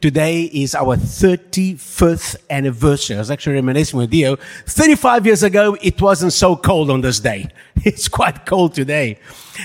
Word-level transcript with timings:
Today 0.00 0.44
is 0.44 0.74
our 0.74 0.96
35th 0.96 2.36
anniversary. 2.48 3.16
I 3.16 3.18
was 3.18 3.30
actually 3.30 3.56
reminiscing 3.56 3.98
with 3.98 4.14
you. 4.14 4.38
35 4.64 5.26
years 5.26 5.42
ago, 5.42 5.76
it 5.82 6.00
wasn't 6.00 6.32
so 6.32 6.56
cold 6.56 6.90
on 6.90 7.02
this 7.02 7.20
day. 7.20 7.50
It's 7.84 8.08
quite 8.08 8.46
cold 8.46 8.72
today. 8.72 9.18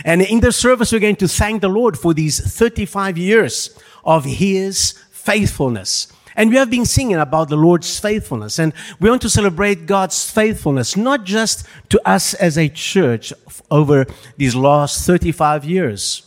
And 0.04 0.22
in 0.22 0.42
the 0.42 0.52
service, 0.52 0.92
we're 0.92 1.00
going 1.00 1.16
to 1.18 1.30
thank 1.30 1.62
the 1.62 1.70
Lord 1.70 1.98
for 1.98 2.14
these 2.14 2.40
35 2.40 3.18
years 3.18 3.80
of 4.04 4.26
His 4.26 5.00
faithfulness. 5.12 6.08
And 6.36 6.50
we 6.50 6.58
have 6.58 6.70
been 6.70 6.86
singing 6.86 7.16
about 7.16 7.48
the 7.48 7.56
Lord's 7.56 7.98
faithfulness. 7.98 8.60
And 8.60 8.74
we 9.00 9.10
want 9.10 9.22
to 9.22 9.30
celebrate 9.30 9.86
God's 9.86 10.30
faithfulness, 10.30 10.98
not 10.98 11.24
just 11.24 11.66
to 11.90 12.02
us 12.06 12.34
as 12.34 12.58
a 12.58 12.68
church 12.68 13.32
over 13.72 14.06
these 14.36 14.54
last 14.54 15.08
35 15.08 15.64
years, 15.64 16.25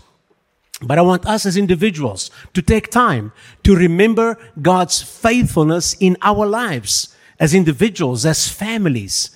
but 0.83 0.99
I 0.99 1.03
want 1.03 1.27
us 1.27 1.45
as 1.45 1.57
individuals 1.57 2.31
to 2.55 2.63
take 2.63 2.91
time 2.91 3.33
to 3.65 3.75
remember 3.75 4.39
God's 4.61 5.03
faithfulness 5.03 5.95
in 5.99 6.17
our 6.23 6.47
lives 6.47 7.15
as 7.41 7.55
individuals, 7.55 8.25
as 8.25 8.49
families. 8.49 9.31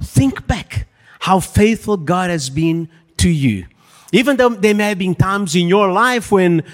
Think 0.00 0.46
back 0.46 0.86
how 1.20 1.40
faithful 1.40 1.96
God 1.96 2.30
has 2.30 2.50
been 2.50 2.88
to 3.18 3.28
you. 3.28 3.66
Even 4.12 4.36
though 4.36 4.48
there 4.48 4.74
may 4.74 4.88
have 4.88 4.98
been 4.98 5.14
times 5.14 5.54
in 5.54 5.68
your 5.68 5.92
life 5.92 6.32
when 6.32 6.64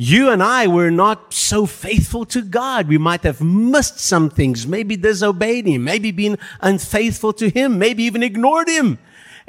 you 0.00 0.30
and 0.30 0.40
I 0.40 0.68
were 0.68 0.92
not 0.92 1.34
so 1.34 1.66
faithful 1.66 2.24
to 2.26 2.40
God. 2.40 2.86
We 2.86 2.98
might 2.98 3.24
have 3.24 3.40
missed 3.40 3.98
some 3.98 4.30
things, 4.30 4.64
maybe 4.64 4.96
disobeyed 4.96 5.66
Him, 5.66 5.82
maybe 5.82 6.12
been 6.12 6.38
unfaithful 6.60 7.32
to 7.34 7.50
Him, 7.50 7.80
maybe 7.80 8.04
even 8.04 8.22
ignored 8.22 8.68
Him. 8.68 8.98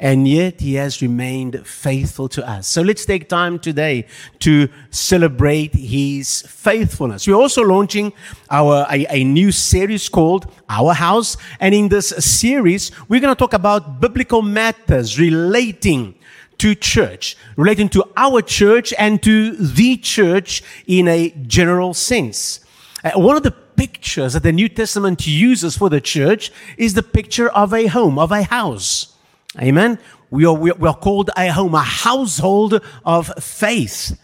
And 0.00 0.26
yet 0.26 0.62
He 0.62 0.74
has 0.74 1.02
remained 1.02 1.66
faithful 1.66 2.28
to 2.30 2.48
us. 2.48 2.66
So 2.66 2.80
let's 2.80 3.04
take 3.04 3.28
time 3.28 3.58
today 3.58 4.06
to 4.38 4.70
celebrate 4.90 5.74
His 5.74 6.40
faithfulness. 6.48 7.28
We're 7.28 7.34
also 7.34 7.62
launching 7.62 8.14
our, 8.50 8.86
a, 8.90 9.06
a 9.10 9.24
new 9.24 9.52
series 9.52 10.08
called 10.08 10.50
Our 10.70 10.94
House. 10.94 11.36
And 11.60 11.74
in 11.74 11.90
this 11.90 12.08
series, 12.08 12.90
we're 13.10 13.20
going 13.20 13.34
to 13.34 13.38
talk 13.38 13.52
about 13.52 14.00
biblical 14.00 14.40
matters 14.40 15.20
relating 15.20 16.14
to 16.56 16.74
church, 16.74 17.36
relating 17.56 17.90
to 17.90 18.02
our 18.16 18.40
church 18.40 18.94
and 18.98 19.22
to 19.22 19.52
the 19.52 19.98
church 19.98 20.62
in 20.86 21.08
a 21.08 21.28
general 21.46 21.92
sense. 21.92 22.60
Uh, 23.04 23.12
one 23.16 23.36
of 23.36 23.42
the 23.42 23.50
pictures 23.50 24.32
that 24.32 24.42
the 24.42 24.52
New 24.52 24.68
Testament 24.70 25.26
uses 25.26 25.76
for 25.76 25.90
the 25.90 26.00
church 26.00 26.50
is 26.78 26.94
the 26.94 27.02
picture 27.02 27.50
of 27.50 27.74
a 27.74 27.86
home, 27.86 28.18
of 28.18 28.32
a 28.32 28.44
house. 28.44 29.16
Amen. 29.58 29.98
We 30.30 30.44
are, 30.46 30.54
we 30.54 30.70
are 30.70 30.94
called 30.94 31.30
a 31.36 31.48
home, 31.48 31.74
a 31.74 31.82
household 31.82 32.80
of 33.04 33.32
faith. 33.42 34.16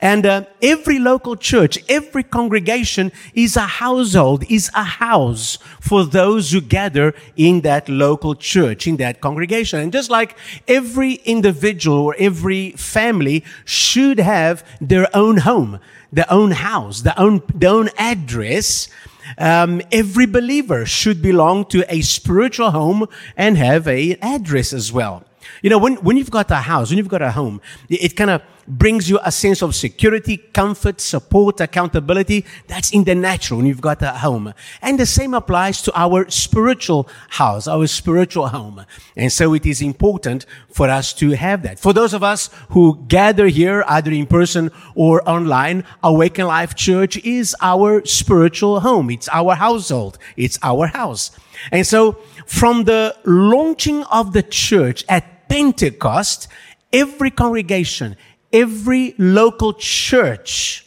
And 0.00 0.26
uh, 0.26 0.44
every 0.60 0.98
local 0.98 1.36
church, 1.36 1.78
every 1.88 2.24
congregation 2.24 3.12
is 3.34 3.56
a 3.56 3.60
household, 3.60 4.44
is 4.50 4.68
a 4.74 4.82
house 4.82 5.58
for 5.80 6.04
those 6.04 6.50
who 6.50 6.60
gather 6.60 7.14
in 7.36 7.60
that 7.60 7.88
local 7.88 8.34
church, 8.34 8.88
in 8.88 8.96
that 8.96 9.20
congregation. 9.20 9.78
And 9.78 9.92
just 9.92 10.10
like 10.10 10.36
every 10.66 11.14
individual 11.24 11.98
or 11.98 12.16
every 12.18 12.72
family 12.72 13.44
should 13.64 14.18
have 14.18 14.64
their 14.80 15.08
own 15.16 15.38
home, 15.38 15.78
their 16.12 16.30
own 16.30 16.50
house, 16.50 17.02
their 17.02 17.14
own, 17.16 17.42
their 17.54 17.70
own 17.70 17.90
address, 17.96 18.88
um, 19.38 19.82
every 19.92 20.26
believer 20.26 20.86
should 20.86 21.22
belong 21.22 21.64
to 21.66 21.84
a 21.92 22.00
spiritual 22.00 22.70
home 22.70 23.06
and 23.36 23.56
have 23.56 23.86
an 23.86 24.16
address 24.22 24.72
as 24.72 24.92
well. 24.92 25.24
You 25.62 25.70
know, 25.70 25.78
when, 25.78 25.96
when 25.96 26.16
you've 26.16 26.30
got 26.30 26.50
a 26.50 26.56
house, 26.56 26.90
when 26.90 26.98
you've 26.98 27.08
got 27.08 27.22
a 27.22 27.30
home, 27.30 27.60
it, 27.88 28.04
it 28.04 28.16
kind 28.16 28.30
of 28.30 28.42
brings 28.68 29.08
you 29.08 29.18
a 29.24 29.30
sense 29.30 29.62
of 29.62 29.74
security, 29.74 30.36
comfort, 30.36 31.00
support, 31.00 31.60
accountability. 31.60 32.44
That's 32.66 32.90
in 32.92 33.04
the 33.04 33.14
natural 33.14 33.58
when 33.58 33.66
you've 33.66 33.80
got 33.80 34.02
a 34.02 34.12
home. 34.12 34.52
And 34.82 34.98
the 34.98 35.06
same 35.06 35.34
applies 35.34 35.82
to 35.82 35.92
our 35.94 36.28
spiritual 36.30 37.08
house, 37.28 37.68
our 37.68 37.86
spiritual 37.86 38.48
home. 38.48 38.84
And 39.16 39.32
so 39.32 39.54
it 39.54 39.66
is 39.66 39.82
important 39.82 40.46
for 40.70 40.88
us 40.88 41.12
to 41.14 41.30
have 41.30 41.62
that. 41.62 41.78
For 41.78 41.92
those 41.92 42.12
of 42.12 42.22
us 42.22 42.50
who 42.70 43.04
gather 43.08 43.46
here, 43.46 43.84
either 43.86 44.10
in 44.10 44.26
person 44.26 44.70
or 44.94 45.26
online, 45.28 45.84
Awaken 46.02 46.46
Life 46.46 46.74
Church 46.74 47.16
is 47.18 47.54
our 47.60 48.04
spiritual 48.04 48.80
home. 48.80 49.10
It's 49.10 49.28
our 49.32 49.54
household. 49.54 50.18
It's 50.36 50.58
our 50.62 50.88
house. 50.88 51.30
And 51.72 51.86
so 51.86 52.18
from 52.46 52.84
the 52.84 53.16
launching 53.24 54.02
of 54.04 54.32
the 54.32 54.42
church 54.42 55.04
at 55.08 55.35
Pentecost, 55.48 56.48
every 56.92 57.30
congregation, 57.30 58.16
every 58.52 59.14
local 59.18 59.74
church 59.74 60.86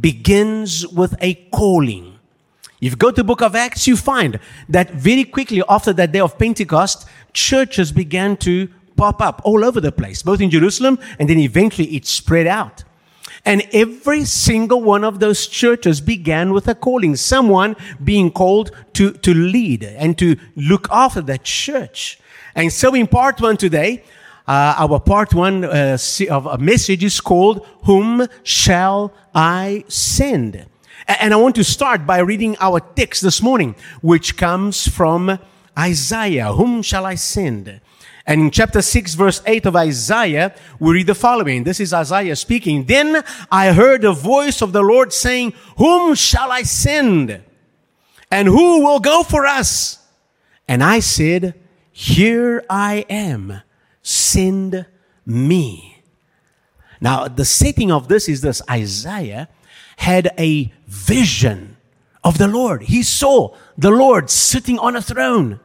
begins 0.00 0.86
with 0.86 1.14
a 1.20 1.34
calling. 1.52 2.18
If 2.80 2.92
you 2.92 2.96
go 2.96 3.10
to 3.10 3.16
the 3.16 3.24
book 3.24 3.40
of 3.40 3.54
Acts, 3.54 3.86
you 3.86 3.96
find 3.96 4.38
that 4.68 4.90
very 4.90 5.24
quickly 5.24 5.62
after 5.68 5.92
that 5.94 6.12
day 6.12 6.20
of 6.20 6.38
Pentecost, 6.38 7.08
churches 7.32 7.92
began 7.92 8.36
to 8.38 8.68
pop 8.96 9.22
up 9.22 9.40
all 9.44 9.64
over 9.64 9.80
the 9.80 9.92
place, 9.92 10.22
both 10.22 10.40
in 10.40 10.50
Jerusalem 10.50 10.98
and 11.18 11.28
then 11.28 11.38
eventually 11.38 11.88
it 11.96 12.06
spread 12.06 12.46
out. 12.46 12.84
And 13.44 13.62
every 13.72 14.24
single 14.24 14.82
one 14.82 15.04
of 15.04 15.20
those 15.20 15.46
churches 15.46 16.00
began 16.00 16.52
with 16.52 16.66
a 16.66 16.74
calling, 16.74 17.14
someone 17.16 17.76
being 18.02 18.30
called 18.30 18.70
to, 18.94 19.12
to 19.12 19.34
lead 19.34 19.84
and 19.84 20.16
to 20.18 20.36
look 20.56 20.88
after 20.90 21.20
that 21.22 21.44
church. 21.44 22.18
And 22.54 22.72
so 22.72 22.94
in 22.94 23.06
part 23.06 23.40
one 23.40 23.56
today, 23.56 24.04
uh, 24.46 24.74
our 24.78 25.00
part 25.00 25.34
one 25.34 25.64
uh, 25.64 25.98
of 26.30 26.46
a 26.46 26.58
message 26.58 27.04
is 27.04 27.20
called 27.20 27.66
Whom 27.84 28.26
Shall 28.42 29.12
I 29.34 29.84
Send? 29.88 30.66
And 31.06 31.34
I 31.34 31.36
want 31.36 31.54
to 31.56 31.64
start 31.64 32.06
by 32.06 32.18
reading 32.18 32.56
our 32.60 32.80
text 32.80 33.22
this 33.22 33.42
morning, 33.42 33.74
which 34.00 34.38
comes 34.38 34.88
from 34.88 35.38
Isaiah. 35.78 36.52
Whom 36.52 36.80
shall 36.82 37.04
I 37.04 37.16
send? 37.16 37.80
And 38.26 38.40
in 38.40 38.50
chapter 38.50 38.80
6 38.80 39.14
verse 39.14 39.42
8 39.46 39.66
of 39.66 39.76
Isaiah, 39.76 40.54
we 40.78 40.94
read 40.94 41.06
the 41.06 41.14
following. 41.14 41.64
This 41.64 41.80
is 41.80 41.92
Isaiah 41.92 42.36
speaking. 42.36 42.84
Then 42.84 43.22
I 43.50 43.72
heard 43.72 44.02
the 44.02 44.12
voice 44.12 44.62
of 44.62 44.72
the 44.72 44.82
Lord 44.82 45.12
saying, 45.12 45.52
Whom 45.76 46.14
shall 46.14 46.50
I 46.50 46.62
send? 46.62 47.42
And 48.30 48.48
who 48.48 48.80
will 48.82 49.00
go 49.00 49.22
for 49.22 49.44
us? 49.46 49.98
And 50.66 50.82
I 50.82 51.00
said, 51.00 51.54
Here 51.92 52.64
I 52.70 53.04
am 53.10 53.60
send 54.04 54.86
me. 55.26 56.02
Now, 57.00 57.26
the 57.26 57.44
setting 57.44 57.90
of 57.90 58.06
this 58.06 58.28
is 58.28 58.42
this 58.42 58.62
Isaiah 58.70 59.48
had 59.96 60.30
a 60.38 60.72
vision 60.86 61.76
of 62.22 62.38
the 62.38 62.46
Lord. 62.46 62.84
He 62.84 63.02
saw 63.02 63.56
the 63.76 63.90
Lord 63.90 64.30
sitting 64.30 64.78
on 64.78 64.94
a 64.94 65.02
throne. 65.02 65.60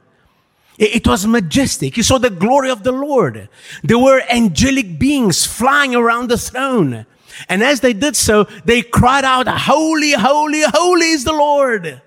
It 0.80 1.06
was 1.06 1.28
majestic. 1.28 1.96
He 1.96 2.04
saw 2.04 2.18
the 2.18 2.30
glory 2.30 2.72
of 2.72 2.84
the 2.84 2.94
Lord. 2.94 3.50
There 3.84 4.00
were 4.00 4.22
angelic 4.32 4.98
beings 4.98 5.46
flying 5.46 5.94
around 5.94 6.30
the 6.30 6.38
throne. 6.38 7.06
And 7.50 7.62
as 7.62 7.82
they 7.82 7.92
did 7.92 8.16
so, 8.16 8.46
they 8.64 8.82
cried 8.82 9.26
out, 9.26 9.46
Holy, 9.46 10.14
holy, 10.14 10.62
holy 10.64 11.10
is 11.10 11.26
the 11.26 11.34
Lord. 11.34 12.02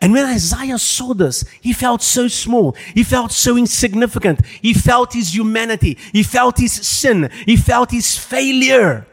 And 0.00 0.12
when 0.12 0.26
Isaiah 0.26 0.78
saw 0.78 1.14
this, 1.14 1.44
he 1.60 1.72
felt 1.72 2.02
so 2.02 2.26
small. 2.26 2.72
He 2.94 3.04
felt 3.04 3.30
so 3.30 3.56
insignificant. 3.56 4.44
He 4.44 4.74
felt 4.74 5.12
his 5.12 5.32
humanity. 5.32 5.96
He 6.12 6.24
felt 6.24 6.58
his 6.58 6.72
sin. 6.72 7.30
He 7.46 7.56
felt 7.56 7.92
his 7.92 8.18
failure. 8.18 9.06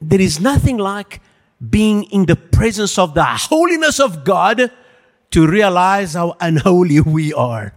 There 0.00 0.22
is 0.22 0.40
nothing 0.40 0.78
like 0.78 1.20
being 1.70 2.04
in 2.04 2.24
the 2.24 2.34
presence 2.34 2.98
of 2.98 3.12
the 3.12 3.24
holiness 3.24 4.00
of 4.00 4.24
God 4.24 4.72
to 5.32 5.46
realize 5.46 6.14
how 6.14 6.36
unholy 6.40 7.00
we 7.16 7.34
are. 7.34 7.72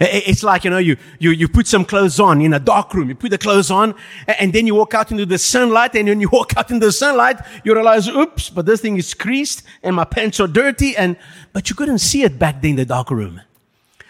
It's 0.00 0.44
like, 0.44 0.62
you 0.62 0.70
know, 0.70 0.78
you, 0.78 0.96
you, 1.18 1.30
you 1.30 1.48
put 1.48 1.66
some 1.66 1.84
clothes 1.84 2.20
on 2.20 2.40
in 2.40 2.54
a 2.54 2.60
dark 2.60 2.94
room. 2.94 3.08
You 3.08 3.16
put 3.16 3.32
the 3.32 3.38
clothes 3.38 3.68
on 3.68 3.96
and 4.28 4.52
then 4.52 4.64
you 4.64 4.76
walk 4.76 4.94
out 4.94 5.10
into 5.10 5.26
the 5.26 5.38
sunlight. 5.38 5.96
And 5.96 6.08
when 6.08 6.20
you 6.20 6.28
walk 6.32 6.56
out 6.56 6.70
into 6.70 6.86
the 6.86 6.92
sunlight, 6.92 7.40
you 7.64 7.74
realize, 7.74 8.06
oops, 8.06 8.48
but 8.48 8.64
this 8.64 8.80
thing 8.80 8.96
is 8.96 9.12
creased 9.12 9.64
and 9.82 9.96
my 9.96 10.04
pants 10.04 10.38
are 10.38 10.46
dirty. 10.46 10.96
And, 10.96 11.16
but 11.52 11.68
you 11.68 11.74
couldn't 11.74 11.98
see 11.98 12.22
it 12.22 12.38
back 12.38 12.62
there 12.62 12.70
in 12.70 12.76
the 12.76 12.84
dark 12.84 13.10
room. 13.10 13.40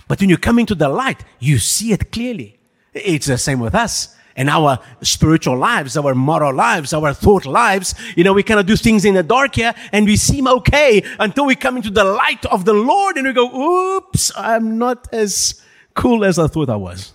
But 0.09 0.21
when 0.21 0.29
you 0.29 0.37
come 0.37 0.59
into 0.59 0.75
the 0.75 0.91
light, 0.91 1.25
you 1.39 1.59
see 1.59 1.93
it 1.93 2.13
clearly. 2.13 2.59
It's 2.93 3.27
the 3.27 3.39
same 3.39 3.61
with 3.61 3.75
us 3.75 4.15
and 4.39 4.49
our 4.49 4.79
spiritual 5.03 5.59
lives, 5.59 5.97
our 5.97 6.15
moral 6.15 6.55
lives, 6.55 6.95
our 6.95 7.13
thought 7.13 7.45
lives. 7.45 7.93
You 8.17 8.23
know, 8.23 8.33
we 8.33 8.45
kind 8.45 8.61
of 8.61 8.67
do 8.67 8.77
things 8.77 9.05
in 9.05 9.15
the 9.15 9.25
dark 9.25 9.57
here 9.57 9.75
and 9.91 10.07
we 10.07 10.17
seem 10.17 10.47
okay 10.47 11.03
until 11.19 11.45
we 11.45 11.57
come 11.57 11.77
into 11.77 11.91
the 11.91 12.05
light 12.05 12.47
of 12.47 12.65
the 12.65 12.73
Lord 12.73 13.17
and 13.17 13.27
we 13.27 13.33
go, 13.33 13.97
oops, 13.97 14.31
I'm 14.37 14.79
not 14.79 15.13
as 15.13 15.61
cool 15.95 16.25
as 16.25 16.39
I 16.39 16.47
thought 16.47 16.71
I 16.71 16.77
was. 16.77 17.13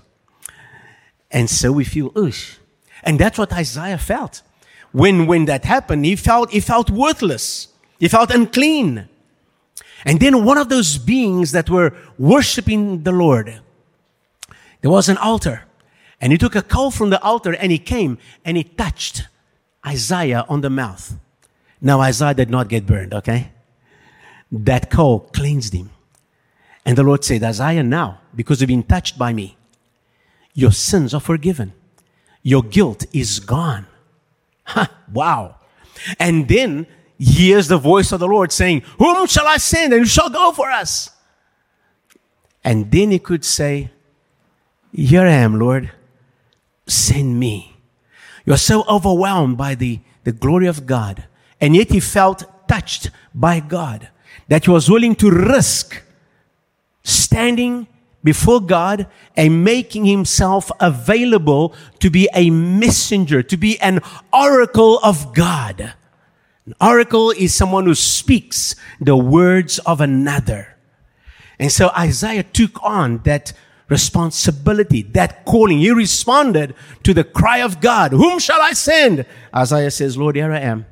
And 1.32 1.50
so 1.50 1.72
we 1.72 1.86
feel, 1.86 2.12
oosh. 2.12 2.58
And 3.04 3.18
that's 3.18 3.38
what 3.38 3.54
Isaiah 3.54 3.98
felt. 3.98 4.42
When, 4.92 5.26
when 5.26 5.46
that 5.46 5.64
happened, 5.64 6.06
he 6.06 6.18
felt, 6.18 6.52
he 6.52 6.60
felt 6.60 6.90
worthless. 6.90 7.70
He 8.00 8.10
felt 8.10 8.32
unclean. 8.32 9.08
And 10.04 10.20
then 10.20 10.44
one 10.44 10.58
of 10.58 10.68
those 10.68 10.98
beings 10.98 11.54
that 11.54 11.70
were 11.70 11.96
worshiping 12.20 13.04
the 13.04 13.14
Lord, 13.14 13.62
there 14.82 14.92
was 14.92 15.08
an 15.08 15.18
altar. 15.18 15.64
And 16.24 16.32
he 16.32 16.38
took 16.38 16.56
a 16.56 16.62
coal 16.62 16.90
from 16.90 17.10
the 17.10 17.22
altar 17.22 17.54
and 17.54 17.70
he 17.70 17.78
came 17.78 18.18
and 18.46 18.56
he 18.56 18.64
touched 18.64 19.28
Isaiah 19.86 20.46
on 20.48 20.62
the 20.62 20.70
mouth. 20.70 21.18
Now, 21.82 22.00
Isaiah 22.00 22.34
did 22.34 22.50
not 22.50 22.70
get 22.70 22.86
burned, 22.86 23.14
okay? 23.14 23.52
That 24.50 24.90
coal 24.90 25.20
cleansed 25.34 25.74
him. 25.74 25.90
And 26.86 26.98
the 26.98 27.04
Lord 27.04 27.26
said, 27.26 27.44
Isaiah, 27.44 27.84
now, 27.84 28.22
because 28.34 28.62
you've 28.62 28.70
been 28.70 28.84
touched 28.84 29.20
by 29.20 29.34
me, 29.34 29.58
your 30.54 30.72
sins 30.72 31.14
are 31.14 31.20
forgiven. 31.20 31.74
Your 32.42 32.64
guilt 32.64 33.06
is 33.12 33.42
gone. 33.42 33.86
Wow. 35.12 35.58
And 36.20 36.48
then 36.48 36.88
hears 37.20 37.68
the 37.68 37.78
voice 37.78 38.14
of 38.14 38.22
the 38.22 38.28
Lord 38.28 38.52
saying, 38.52 38.82
Whom 38.98 39.28
shall 39.28 39.46
I 39.46 39.58
send 39.58 39.94
and 39.94 40.04
who 40.04 40.08
shall 40.08 40.30
go 40.30 40.54
for 40.54 40.72
us? 40.72 41.10
And 42.64 42.90
then 42.90 43.12
he 43.12 43.20
could 43.20 43.44
say, 43.46 43.92
Here 44.92 45.22
I 45.22 45.34
am, 45.34 45.60
Lord, 45.60 45.92
send 46.88 47.40
me. 47.40 47.76
You're 48.46 48.58
so 48.58 48.84
overwhelmed 48.88 49.58
by 49.58 49.76
the, 49.76 50.00
the 50.24 50.32
glory 50.32 50.68
of 50.68 50.86
God. 50.86 51.26
And 51.62 51.76
yet 51.76 51.92
he 51.92 52.00
felt 52.00 52.68
touched 52.68 53.10
by 53.34 53.60
God 53.60 54.10
that 54.48 54.66
he 54.66 54.72
was 54.72 54.90
willing 54.90 55.16
to 55.16 55.30
risk 55.30 56.02
standing 57.04 57.88
before 58.24 58.62
God 58.62 59.08
and 59.36 59.64
making 59.64 60.06
himself 60.06 60.72
available 60.80 61.74
to 62.00 62.10
be 62.10 62.30
a 62.34 62.50
messenger, 62.50 63.44
to 63.44 63.58
be 63.58 63.80
an 63.80 64.00
oracle 64.32 65.00
of 65.04 65.34
God. 65.34 65.94
An 66.66 66.74
oracle 66.80 67.32
is 67.32 67.54
someone 67.54 67.86
who 67.86 67.96
speaks 67.96 68.76
the 69.02 69.18
words 69.18 69.80
of 69.80 70.00
another. 70.00 70.78
And 71.60 71.72
so 71.72 71.90
Isaiah 71.98 72.44
took 72.44 72.82
on 72.82 73.20
that 73.20 73.54
responsibility, 73.90 75.02
that 75.02 75.46
calling. 75.46 75.80
He 75.80 75.92
responded 75.92 76.76
to 77.04 77.14
the 77.14 77.24
cry 77.24 77.60
of 77.60 77.82
God. 77.82 78.12
Whom 78.12 78.40
shall 78.40 78.62
I 78.62 78.74
send? 78.74 79.26
Isaiah 79.56 79.92
says, 79.92 80.18
Lord, 80.18 80.36
here 80.36 80.52
I 80.52 80.60
am. 80.60 80.86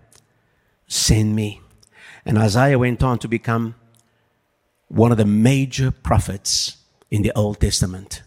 Send 0.88 1.36
me. 1.36 1.62
And 2.26 2.38
Isaiah 2.38 2.78
went 2.78 3.02
on 3.02 3.18
to 3.20 3.28
become 3.28 3.76
one 4.88 5.12
of 5.12 5.18
the 5.18 5.26
major 5.26 5.92
prophets 5.92 6.78
in 7.10 7.22
the 7.22 7.32
Old 7.36 7.60
Testament. 7.60 8.24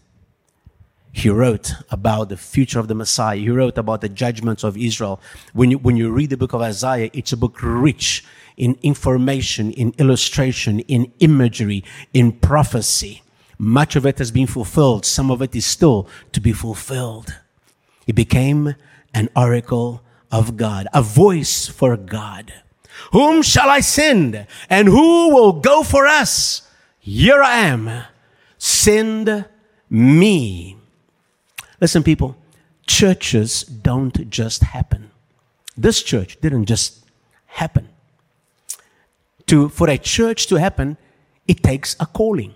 He 1.13 1.29
wrote 1.29 1.75
about 1.91 2.29
the 2.29 2.37
future 2.37 2.81
of 2.81 2.89
the 2.89 2.95
Messiah. 2.95 3.37
He 3.37 3.49
wrote 3.49 3.79
about 3.79 4.01
the 4.01 4.09
judgments 4.09 4.65
of 4.65 4.77
Israel. 4.77 5.21
When 5.53 5.71
you, 5.71 5.79
when 5.79 5.97
you 5.97 6.11
read 6.11 6.31
the 6.31 6.37
book 6.37 6.53
of 6.53 6.61
Isaiah, 6.61 7.09
it's 7.13 7.33
a 7.33 7.37
book 7.37 7.59
rich 7.63 8.25
in 8.57 8.77
information, 8.83 9.71
in 9.71 9.95
illustration, 9.99 10.81
in 10.81 11.13
imagery, 11.21 11.85
in 12.13 12.33
prophecy. 12.33 13.23
Much 13.59 13.97
of 13.97 14.05
it 14.07 14.19
has 14.19 14.31
been 14.31 14.47
fulfilled. 14.47 15.05
Some 15.05 15.31
of 15.31 15.41
it 15.43 15.55
is 15.55 15.67
still 15.67 16.09
to 16.33 16.41
be 16.41 16.53
fulfilled. 16.53 17.35
He 18.07 18.13
became 18.13 18.75
an 19.15 19.29
oracle 19.37 20.03
of 20.31 20.57
God, 20.57 20.89
a 20.93 21.03
voice 21.03 21.67
for 21.67 21.97
God. 21.97 22.53
Whom 23.13 23.43
shall 23.43 23.69
I 23.69 23.81
send? 23.81 24.47
And 24.69 24.89
who 24.89 25.35
will 25.35 25.53
go 25.53 25.83
for 25.83 26.07
us? 26.07 26.69
Here 26.99 27.43
I 27.43 27.59
am. 27.59 28.05
Send 28.59 29.45
me. 29.91 30.77
Listen, 31.81 32.03
people, 32.03 32.37
churches 32.87 33.63
don't 33.63 34.31
just 34.31 34.63
happen. 34.63 35.11
This 35.77 36.03
church 36.03 36.41
didn't 36.41 36.67
just 36.67 37.05
happen. 37.47 37.89
To, 39.47 39.69
for 39.69 39.91
a 39.91 39.99
church 39.99 40.47
to 40.47 40.57
happen, 40.57 40.97
it 41.47 41.63
takes 41.63 41.95
a 42.01 42.07
calling. 42.07 42.55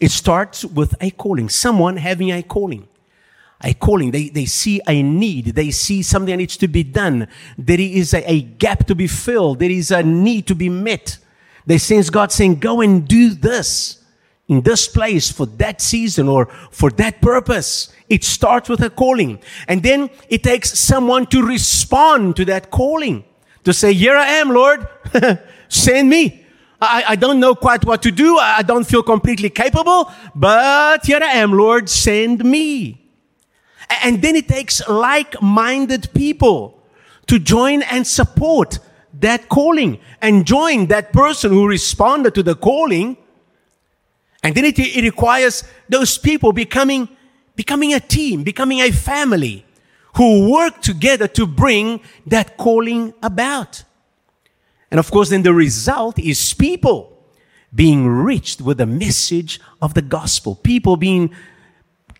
It 0.00 0.10
starts 0.10 0.64
with 0.64 0.94
a 1.00 1.10
calling, 1.10 1.50
someone 1.50 1.98
having 1.98 2.32
a 2.32 2.42
calling. 2.42 2.88
A 3.62 3.74
calling. 3.74 4.10
They, 4.10 4.30
they 4.30 4.46
see 4.46 4.80
a 4.88 5.02
need. 5.02 5.46
They 5.46 5.70
see 5.70 6.02
something 6.02 6.32
that 6.32 6.38
needs 6.38 6.56
to 6.56 6.68
be 6.68 6.82
done. 6.82 7.28
There 7.58 7.78
is 7.78 8.14
a, 8.14 8.28
a 8.30 8.40
gap 8.40 8.86
to 8.86 8.94
be 8.94 9.06
filled. 9.06 9.58
There 9.58 9.70
is 9.70 9.90
a 9.90 10.02
need 10.02 10.46
to 10.46 10.54
be 10.54 10.70
met. 10.70 11.18
They 11.66 11.76
sense 11.76 12.08
God 12.08 12.32
saying, 12.32 12.60
go 12.60 12.80
and 12.80 13.06
do 13.06 13.34
this 13.34 14.02
in 14.48 14.62
this 14.62 14.88
place 14.88 15.30
for 15.30 15.44
that 15.46 15.82
season 15.82 16.26
or 16.26 16.46
for 16.70 16.90
that 16.92 17.20
purpose. 17.20 17.92
It 18.08 18.24
starts 18.24 18.70
with 18.70 18.82
a 18.82 18.88
calling. 18.88 19.40
And 19.68 19.82
then 19.82 20.08
it 20.30 20.42
takes 20.42 20.78
someone 20.78 21.26
to 21.26 21.46
respond 21.46 22.36
to 22.36 22.46
that 22.46 22.70
calling. 22.70 23.24
To 23.64 23.74
say, 23.74 23.92
here 23.92 24.16
I 24.16 24.26
am, 24.26 24.48
Lord. 24.48 24.88
Send 25.68 26.08
me. 26.08 26.39
I, 26.80 27.04
I 27.08 27.16
don't 27.16 27.40
know 27.40 27.54
quite 27.54 27.84
what 27.84 28.02
to 28.02 28.10
do. 28.10 28.38
I 28.38 28.62
don't 28.62 28.84
feel 28.84 29.02
completely 29.02 29.50
capable, 29.50 30.10
but 30.34 31.04
here 31.04 31.20
I 31.22 31.34
am, 31.34 31.52
Lord. 31.52 31.88
Send 31.88 32.44
me. 32.44 33.00
And 34.02 34.22
then 34.22 34.36
it 34.36 34.48
takes 34.48 34.86
like-minded 34.88 36.14
people 36.14 36.82
to 37.26 37.38
join 37.38 37.82
and 37.82 38.06
support 38.06 38.78
that 39.20 39.48
calling 39.48 39.98
and 40.22 40.46
join 40.46 40.86
that 40.86 41.12
person 41.12 41.50
who 41.50 41.66
responded 41.68 42.34
to 42.36 42.42
the 42.42 42.54
calling. 42.54 43.16
And 44.42 44.54
then 44.54 44.64
it, 44.64 44.78
it 44.78 45.02
requires 45.02 45.64
those 45.88 46.16
people 46.16 46.52
becoming 46.52 47.08
becoming 47.56 47.92
a 47.92 48.00
team, 48.00 48.42
becoming 48.42 48.80
a 48.80 48.90
family 48.90 49.66
who 50.16 50.50
work 50.50 50.80
together 50.80 51.28
to 51.28 51.46
bring 51.46 52.00
that 52.26 52.56
calling 52.56 53.12
about. 53.22 53.84
And 54.90 54.98
of 54.98 55.10
course, 55.10 55.30
then 55.30 55.42
the 55.42 55.54
result 55.54 56.18
is 56.18 56.54
people 56.54 57.16
being 57.74 58.08
reached 58.08 58.60
with 58.60 58.78
the 58.78 58.86
message 58.86 59.60
of 59.80 59.94
the 59.94 60.02
gospel, 60.02 60.56
people 60.56 60.96
being 60.96 61.32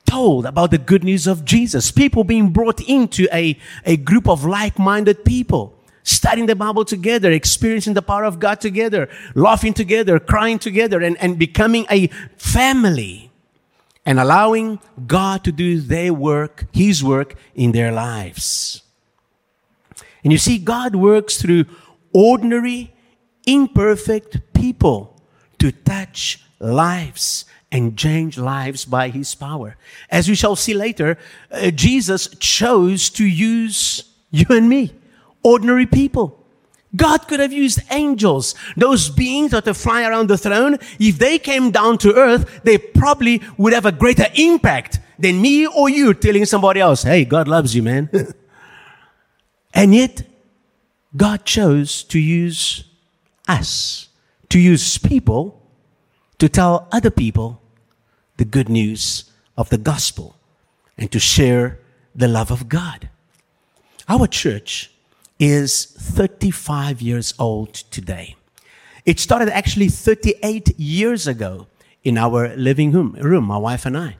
told 0.06 0.46
about 0.46 0.70
the 0.70 0.78
good 0.78 1.04
news 1.04 1.26
of 1.26 1.44
Jesus, 1.44 1.90
people 1.90 2.24
being 2.24 2.50
brought 2.50 2.80
into 2.80 3.28
a, 3.32 3.58
a 3.84 3.96
group 3.96 4.28
of 4.28 4.44
like 4.44 4.78
minded 4.78 5.24
people. 5.24 5.76
Studying 6.02 6.46
the 6.46 6.56
Bible 6.56 6.84
together, 6.84 7.30
experiencing 7.30 7.92
the 7.92 8.02
power 8.02 8.24
of 8.24 8.40
God 8.40 8.60
together, 8.60 9.08
laughing 9.34 9.74
together, 9.74 10.18
crying 10.18 10.58
together, 10.58 11.00
and, 11.02 11.16
and 11.18 11.38
becoming 11.38 11.86
a 11.90 12.06
family 12.38 13.30
and 14.06 14.18
allowing 14.18 14.80
God 15.06 15.44
to 15.44 15.52
do 15.52 15.78
their 15.78 16.12
work, 16.14 16.64
His 16.72 17.04
work 17.04 17.34
in 17.54 17.72
their 17.72 17.92
lives. 17.92 18.82
And 20.24 20.32
you 20.32 20.38
see, 20.38 20.58
God 20.58 20.96
works 20.96 21.40
through 21.40 21.66
ordinary, 22.12 22.94
imperfect 23.46 24.52
people 24.52 25.20
to 25.58 25.72
touch 25.72 26.44
lives 26.58 27.44
and 27.72 27.96
change 27.96 28.36
lives 28.38 28.84
by 28.84 29.08
His 29.08 29.34
power. 29.34 29.76
As 30.10 30.28
we 30.28 30.34
shall 30.34 30.56
see 30.56 30.74
later, 30.74 31.18
uh, 31.50 31.70
Jesus 31.70 32.28
chose 32.38 33.10
to 33.10 33.24
use 33.24 34.04
you 34.30 34.46
and 34.50 34.68
me, 34.68 34.92
ordinary 35.42 35.86
people 35.86 36.40
God 36.94 37.28
could 37.28 37.40
have 37.40 37.52
used 37.52 37.80
angels, 37.90 38.54
those 38.76 39.08
beings 39.08 39.52
that 39.52 39.64
flying 39.76 40.06
around 40.06 40.28
the 40.28 40.38
throne. 40.38 40.78
If 40.98 41.18
they 41.18 41.38
came 41.38 41.70
down 41.70 41.98
to 41.98 42.14
earth, 42.14 42.62
they 42.64 42.78
probably 42.78 43.42
would 43.56 43.72
have 43.72 43.86
a 43.86 43.92
greater 43.92 44.26
impact 44.34 44.98
than 45.18 45.40
me 45.40 45.66
or 45.66 45.88
you 45.88 46.14
telling 46.14 46.46
somebody 46.46 46.80
else, 46.80 47.02
hey, 47.02 47.24
God 47.24 47.46
loves 47.46 47.74
you, 47.74 47.82
man. 47.82 48.10
and 49.74 49.94
yet, 49.94 50.22
God 51.16 51.44
chose 51.44 52.02
to 52.04 52.18
use 52.18 52.84
us, 53.48 54.08
to 54.48 54.58
use 54.58 54.98
people 54.98 55.60
to 56.38 56.48
tell 56.48 56.88
other 56.90 57.10
people 57.10 57.60
the 58.38 58.44
good 58.44 58.68
news 58.68 59.30
of 59.56 59.68
the 59.68 59.78
gospel 59.78 60.36
and 60.96 61.12
to 61.12 61.18
share 61.18 61.78
the 62.14 62.28
love 62.28 62.50
of 62.50 62.68
God. 62.68 63.08
Our 64.08 64.26
church 64.26 64.90
is 65.38 65.84
35 65.84 67.02
years 67.02 67.34
old 67.38 67.74
today. 67.74 68.36
It 69.04 69.18
started 69.18 69.48
actually 69.50 69.88
38 69.88 70.78
years 70.78 71.26
ago 71.26 71.66
in 72.02 72.16
our 72.16 72.56
living 72.56 72.92
room, 72.92 73.16
room, 73.20 73.44
my 73.44 73.58
wife 73.58 73.84
and 73.84 73.96
I, 73.96 74.16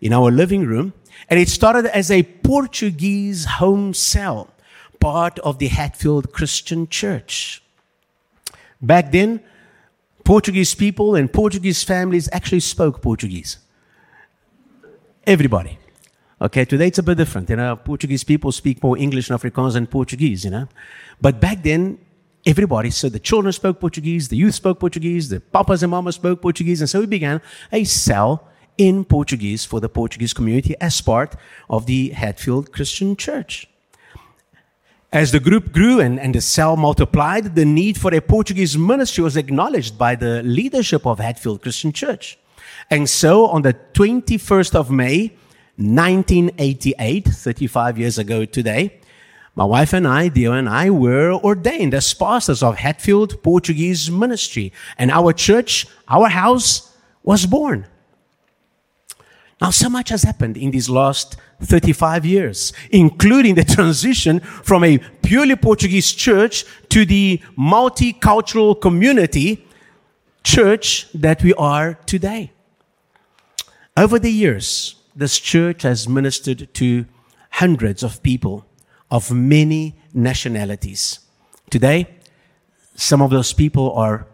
in 0.00 0.12
our 0.12 0.30
living 0.30 0.64
room. 0.64 0.92
And 1.28 1.40
it 1.40 1.48
started 1.48 1.86
as 1.86 2.10
a 2.10 2.22
Portuguese 2.22 3.44
home 3.44 3.94
cell, 3.94 4.53
part 5.04 5.38
of 5.40 5.58
the 5.58 5.68
Hatfield 5.68 6.32
Christian 6.32 6.88
Church. 6.88 7.62
Back 8.80 9.12
then, 9.12 9.42
Portuguese 10.24 10.74
people 10.74 11.14
and 11.14 11.30
Portuguese 11.30 11.82
families 11.84 12.26
actually 12.32 12.60
spoke 12.60 13.02
Portuguese. 13.02 13.58
Everybody. 15.26 15.78
Okay, 16.40 16.64
today 16.64 16.86
it's 16.86 16.98
a 17.00 17.02
bit 17.02 17.18
different. 17.18 17.50
You 17.50 17.56
know, 17.56 17.76
Portuguese 17.76 18.24
people 18.24 18.50
speak 18.50 18.82
more 18.82 18.96
English 18.96 19.28
and 19.28 19.38
Afrikaans 19.38 19.74
than 19.74 19.86
Portuguese, 19.86 20.42
you 20.46 20.50
know. 20.50 20.68
But 21.20 21.38
back 21.38 21.62
then, 21.62 21.98
everybody, 22.46 22.88
so 22.88 23.10
the 23.10 23.20
children 23.20 23.52
spoke 23.52 23.80
Portuguese, 23.80 24.28
the 24.28 24.38
youth 24.38 24.54
spoke 24.54 24.80
Portuguese, 24.80 25.28
the 25.28 25.40
papas 25.40 25.82
and 25.82 25.90
mamas 25.90 26.14
spoke 26.14 26.40
Portuguese, 26.40 26.80
and 26.80 26.88
so 26.88 27.00
we 27.00 27.06
began 27.06 27.42
a 27.70 27.84
cell 27.84 28.48
in 28.78 29.04
Portuguese 29.04 29.66
for 29.66 29.80
the 29.80 29.90
Portuguese 29.90 30.32
community 30.32 30.74
as 30.80 31.02
part 31.02 31.36
of 31.68 31.84
the 31.84 32.08
Hatfield 32.08 32.72
Christian 32.72 33.16
Church. 33.16 33.68
As 35.14 35.30
the 35.30 35.38
group 35.38 35.70
grew 35.70 36.00
and, 36.00 36.18
and 36.18 36.34
the 36.34 36.40
cell 36.40 36.76
multiplied, 36.76 37.54
the 37.54 37.64
need 37.64 37.96
for 37.96 38.12
a 38.12 38.20
Portuguese 38.20 38.76
ministry 38.76 39.22
was 39.22 39.36
acknowledged 39.36 39.96
by 39.96 40.16
the 40.16 40.42
leadership 40.42 41.06
of 41.06 41.20
Hatfield 41.20 41.62
Christian 41.62 41.92
Church. 41.92 42.36
And 42.90 43.08
so 43.08 43.46
on 43.46 43.62
the 43.62 43.74
21st 43.92 44.74
of 44.74 44.90
May, 44.90 45.28
1988, 45.76 47.28
35 47.28 47.96
years 47.96 48.18
ago 48.18 48.44
today, 48.44 48.98
my 49.54 49.64
wife 49.64 49.92
and 49.92 50.08
I, 50.08 50.26
Dio 50.26 50.50
and 50.50 50.68
I, 50.68 50.90
were 50.90 51.32
ordained 51.32 51.94
as 51.94 52.12
pastors 52.12 52.60
of 52.60 52.78
Hatfield 52.78 53.40
Portuguese 53.40 54.10
Ministry. 54.10 54.72
And 54.98 55.12
our 55.12 55.32
church, 55.32 55.86
our 56.08 56.28
house, 56.28 56.92
was 57.22 57.46
born. 57.46 57.86
Now, 59.64 59.70
so 59.70 59.88
much 59.88 60.10
has 60.10 60.24
happened 60.24 60.58
in 60.58 60.72
these 60.72 60.90
last 60.90 61.38
35 61.62 62.26
years, 62.26 62.74
including 62.90 63.54
the 63.54 63.64
transition 63.64 64.40
from 64.40 64.84
a 64.84 64.98
purely 65.22 65.56
Portuguese 65.56 66.12
church 66.12 66.66
to 66.90 67.06
the 67.06 67.40
multicultural 67.56 68.78
community 68.78 69.66
church 70.42 71.10
that 71.14 71.42
we 71.42 71.54
are 71.54 71.94
today. 72.04 72.52
Over 73.96 74.18
the 74.18 74.30
years, 74.30 74.96
this 75.16 75.38
church 75.38 75.80
has 75.80 76.06
ministered 76.06 76.68
to 76.74 77.06
hundreds 77.52 78.02
of 78.02 78.22
people 78.22 78.66
of 79.10 79.32
many 79.32 79.94
nationalities. 80.12 81.20
Today, 81.70 82.08
some 82.96 83.22
of 83.22 83.30
those 83.30 83.54
people 83.54 83.94
are 83.94 84.26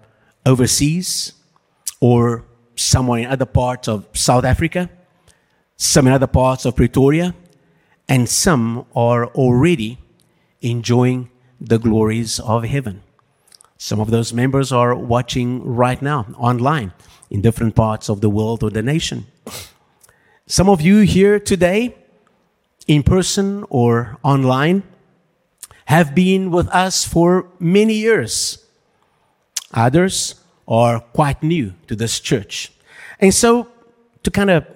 overseas 0.44 1.34
or 2.00 2.46
somewhere 2.75 3.20
in 3.20 3.26
other 3.26 3.46
parts 3.46 3.87
of 3.87 4.08
South 4.12 4.44
Africa, 4.44 4.90
some 5.80 6.06
in 6.06 6.12
other 6.12 6.26
parts 6.26 6.66
of 6.66 6.76
Pretoria, 6.76 7.34
and 8.06 8.28
some 8.28 8.84
are 8.94 9.28
already 9.28 9.99
enjoying 10.60 11.30
the 11.58 11.78
glories 11.78 12.38
of 12.38 12.64
heaven. 12.64 13.02
Some 13.78 13.99
of 13.99 14.10
those 14.10 14.30
members 14.30 14.72
are 14.72 14.94
watching 14.94 15.64
right 15.64 16.00
now 16.02 16.26
online 16.37 16.92
in 17.30 17.40
different 17.40 17.75
parts 17.75 18.10
of 18.10 18.20
the 18.20 18.28
world 18.28 18.62
or 18.62 18.68
the 18.68 18.82
nation. 18.82 19.26
Some 20.46 20.68
of 20.68 20.82
you 20.82 21.00
here 21.00 21.40
today, 21.40 21.96
in 22.87 23.02
person 23.02 23.64
or 23.70 24.18
online, 24.22 24.82
have 25.87 26.14
been 26.14 26.50
with 26.50 26.68
us 26.68 27.06
for 27.06 27.49
many 27.58 27.94
years. 27.94 28.66
Others 29.72 30.34
are 30.68 31.00
quite 31.00 31.42
new 31.42 31.72
to 31.87 31.96
this 31.96 32.20
church. 32.20 32.70
And 33.18 33.32
so, 33.32 33.68
to 34.25 34.30
kind 34.30 34.50
of 34.50 34.66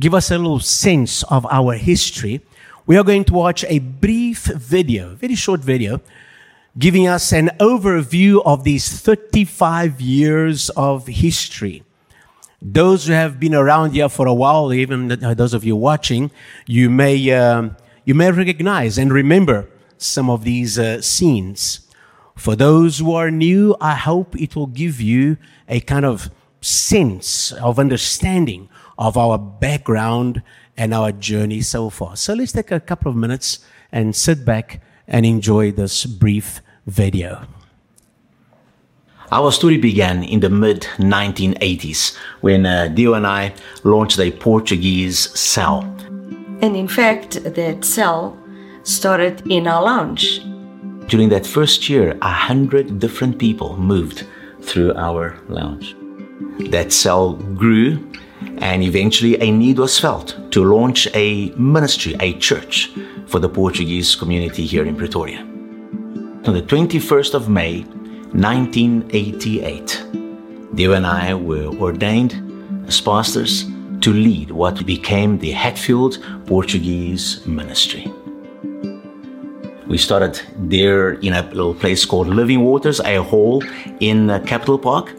give 0.00 0.14
us 0.14 0.30
a 0.30 0.38
little 0.38 0.60
sense 0.60 1.22
of 1.24 1.46
our 1.50 1.74
history, 1.74 2.40
we 2.86 2.96
are 2.96 3.04
going 3.04 3.24
to 3.24 3.34
watch 3.34 3.64
a 3.68 3.78
brief 3.78 4.46
video, 4.46 5.14
very 5.14 5.34
short 5.34 5.60
video, 5.60 6.00
giving 6.78 7.06
us 7.06 7.32
an 7.32 7.50
overview 7.60 8.42
of 8.46 8.64
these 8.64 8.88
35 8.88 10.00
years 10.00 10.70
of 10.70 11.06
history. 11.06 11.82
Those 12.62 13.06
who 13.06 13.12
have 13.12 13.38
been 13.38 13.54
around 13.54 13.92
here 13.92 14.08
for 14.08 14.26
a 14.26 14.34
while, 14.34 14.72
even 14.72 15.08
those 15.08 15.52
of 15.52 15.64
you 15.64 15.76
watching, 15.76 16.30
you 16.66 16.88
may, 16.88 17.30
uh, 17.30 17.70
you 18.06 18.14
may 18.14 18.30
recognize 18.30 18.96
and 18.96 19.12
remember 19.12 19.68
some 19.98 20.30
of 20.30 20.44
these 20.44 20.78
uh, 20.78 21.02
scenes. 21.02 21.80
For 22.36 22.56
those 22.56 22.98
who 22.98 23.12
are 23.12 23.30
new, 23.30 23.76
I 23.82 23.96
hope 23.96 24.34
it 24.40 24.56
will 24.56 24.66
give 24.66 24.98
you 24.98 25.36
a 25.68 25.80
kind 25.80 26.06
of 26.06 26.30
sense 26.62 27.52
of 27.52 27.78
understanding 27.78 28.69
of 29.00 29.16
our 29.16 29.38
background 29.38 30.42
and 30.76 30.94
our 30.94 31.10
journey 31.10 31.62
so 31.62 31.90
far. 31.90 32.16
So 32.16 32.34
let's 32.34 32.52
take 32.52 32.70
a 32.70 32.78
couple 32.78 33.10
of 33.10 33.16
minutes 33.16 33.58
and 33.90 34.14
sit 34.14 34.44
back 34.44 34.82
and 35.08 35.26
enjoy 35.26 35.72
this 35.72 36.06
brief 36.06 36.60
video. 36.86 37.46
Our 39.32 39.52
story 39.52 39.78
began 39.78 40.22
in 40.22 40.40
the 40.40 40.50
mid 40.50 40.82
1980s 40.98 42.16
when 42.40 42.66
uh, 42.66 42.88
Dio 42.88 43.14
and 43.14 43.26
I 43.26 43.54
launched 43.84 44.18
a 44.18 44.30
Portuguese 44.30 45.18
cell. 45.38 45.82
And 46.62 46.76
in 46.76 46.88
fact, 46.88 47.42
that 47.44 47.84
cell 47.84 48.36
started 48.82 49.42
in 49.50 49.66
our 49.66 49.82
lounge. 49.82 50.40
During 51.06 51.28
that 51.30 51.46
first 51.46 51.88
year, 51.88 52.18
a 52.22 52.28
hundred 52.28 52.98
different 52.98 53.38
people 53.38 53.76
moved 53.76 54.26
through 54.62 54.94
our 54.94 55.38
lounge. 55.48 55.96
That 56.70 56.92
cell 56.92 57.34
grew, 57.34 57.98
and 58.60 58.82
eventually 58.82 59.40
a 59.40 59.50
need 59.50 59.78
was 59.78 59.98
felt 59.98 60.36
to 60.52 60.64
launch 60.64 61.08
a 61.14 61.50
ministry, 61.50 62.14
a 62.20 62.34
church 62.34 62.92
for 63.26 63.38
the 63.38 63.48
Portuguese 63.48 64.14
community 64.14 64.66
here 64.66 64.84
in 64.84 64.96
Pretoria. 64.96 65.40
On 65.40 66.54
the 66.54 66.62
21st 66.62 67.34
of 67.34 67.48
May, 67.48 67.82
1988, 68.32 70.04
Dio 70.74 70.92
and 70.92 71.06
I 71.06 71.34
were 71.34 71.66
ordained 71.66 72.86
as 72.86 73.00
pastors 73.00 73.64
to 74.00 74.12
lead 74.12 74.50
what 74.50 74.86
became 74.86 75.38
the 75.38 75.50
Hatfield 75.50 76.18
Portuguese 76.46 77.44
Ministry. 77.46 78.10
We 79.86 79.98
started 79.98 80.40
there 80.56 81.14
in 81.14 81.32
a 81.32 81.42
little 81.42 81.74
place 81.74 82.04
called 82.04 82.28
Living 82.28 82.60
Waters, 82.60 83.00
a 83.00 83.22
hall 83.22 83.62
in 83.98 84.28
Capital 84.46 84.78
Park. 84.78 85.12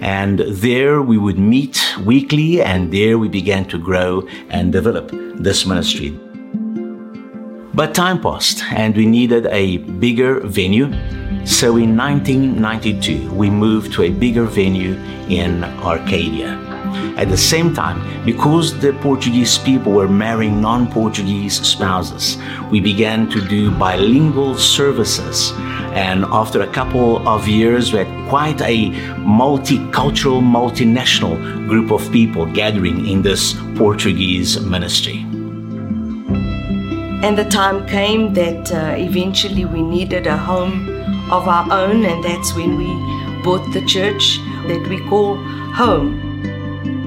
And 0.00 0.40
there 0.40 1.02
we 1.02 1.18
would 1.18 1.38
meet 1.38 1.80
weekly, 2.04 2.62
and 2.62 2.92
there 2.92 3.18
we 3.18 3.28
began 3.28 3.64
to 3.66 3.78
grow 3.78 4.26
and 4.50 4.72
develop 4.72 5.10
this 5.12 5.66
ministry. 5.66 6.10
But 7.74 7.94
time 7.94 8.20
passed, 8.20 8.62
and 8.72 8.96
we 8.96 9.06
needed 9.06 9.46
a 9.46 9.78
bigger 9.78 10.40
venue 10.40 10.92
so 11.46 11.76
in 11.76 11.96
1992, 11.96 13.32
we 13.32 13.50
moved 13.50 13.92
to 13.92 14.02
a 14.02 14.10
bigger 14.10 14.44
venue 14.44 14.94
in 15.28 15.62
Arcadia. 15.62 16.75
At 17.16 17.28
the 17.28 17.36
same 17.36 17.74
time, 17.74 18.24
because 18.24 18.78
the 18.78 18.92
Portuguese 18.92 19.58
people 19.58 19.92
were 19.92 20.08
marrying 20.08 20.60
non 20.60 20.90
Portuguese 20.90 21.60
spouses, 21.66 22.36
we 22.70 22.80
began 22.80 23.28
to 23.30 23.40
do 23.40 23.70
bilingual 23.70 24.54
services. 24.56 25.52
And 25.94 26.24
after 26.26 26.60
a 26.60 26.66
couple 26.66 27.26
of 27.26 27.48
years, 27.48 27.92
we 27.92 28.00
had 28.00 28.28
quite 28.28 28.60
a 28.60 28.90
multicultural, 29.24 30.42
multinational 30.42 31.36
group 31.68 31.90
of 31.90 32.12
people 32.12 32.44
gathering 32.46 33.06
in 33.06 33.22
this 33.22 33.54
Portuguese 33.76 34.60
ministry. 34.60 35.24
And 37.24 37.36
the 37.36 37.46
time 37.46 37.86
came 37.86 38.34
that 38.34 38.70
uh, 38.70 38.94
eventually 38.98 39.64
we 39.64 39.80
needed 39.80 40.26
a 40.26 40.36
home 40.36 40.88
of 41.30 41.48
our 41.48 41.66
own, 41.72 42.04
and 42.04 42.22
that's 42.22 42.54
when 42.54 42.76
we 42.76 42.86
bought 43.42 43.72
the 43.72 43.84
church 43.86 44.38
that 44.68 44.86
we 44.88 45.00
call 45.08 45.36
home. 45.72 46.25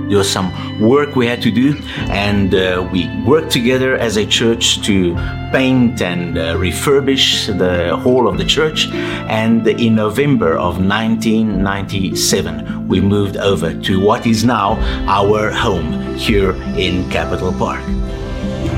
There 0.10 0.18
was 0.18 0.30
some 0.30 0.52
work 0.82 1.16
we 1.16 1.28
had 1.28 1.40
to 1.44 1.52
do, 1.52 1.78
and 2.10 2.56
uh, 2.56 2.90
we 2.92 3.08
worked 3.28 3.52
together 3.52 3.96
as 3.96 4.18
a 4.18 4.26
church 4.26 4.82
to 4.88 5.14
paint 5.52 6.02
and 6.02 6.36
uh, 6.36 6.56
refurbish 6.56 7.56
the 7.60 7.96
whole 7.96 8.28
of 8.28 8.40
the 8.40 8.44
church. 8.44 8.88
And 9.30 9.68
in 9.68 9.94
November 9.94 10.54
of 10.54 10.84
1997, 10.84 12.88
we 12.88 13.02
moved 13.02 13.38
over 13.38 13.80
to 13.82 14.04
what 14.04 14.26
is 14.26 14.44
now 14.44 14.80
our 15.08 15.52
home 15.52 16.16
here 16.16 16.54
in 16.76 17.08
Capital 17.12 17.54
Park. 17.54 17.84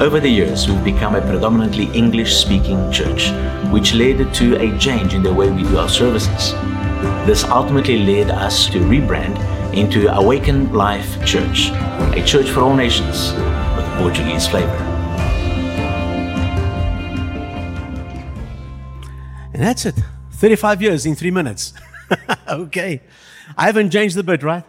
Over 0.01 0.19
the 0.19 0.27
years, 0.27 0.67
we've 0.67 0.83
become 0.83 1.15
a 1.15 1.21
predominantly 1.21 1.85
English 1.93 2.35
speaking 2.35 2.91
church, 2.91 3.31
which 3.71 3.93
led 3.93 4.33
to 4.33 4.57
a 4.57 4.77
change 4.77 5.13
in 5.13 5.23
the 5.23 5.33
way 5.33 5.49
we 5.49 5.63
do 5.63 5.77
our 5.77 5.87
services. 5.87 6.51
This 7.25 7.45
ultimately 7.45 7.99
led 7.99 8.31
us 8.31 8.65
to 8.71 8.79
rebrand 8.79 9.37
into 9.73 10.13
Awaken 10.13 10.73
Life 10.73 11.25
Church, 11.25 11.69
a 11.71 12.23
church 12.25 12.49
for 12.49 12.59
all 12.61 12.75
nations 12.75 13.31
with 13.75 13.85
a 13.85 13.95
Portuguese 13.97 14.47
flavor. 14.47 14.69
And 19.53 19.63
that's 19.63 19.85
it. 19.85 19.95
35 20.33 20.81
years 20.81 21.05
in 21.05 21.15
three 21.15 21.31
minutes. 21.31 21.73
okay. 22.49 23.01
I 23.57 23.65
haven't 23.67 23.91
changed 23.91 24.17
a 24.17 24.23
bit, 24.23 24.43
right? 24.43 24.63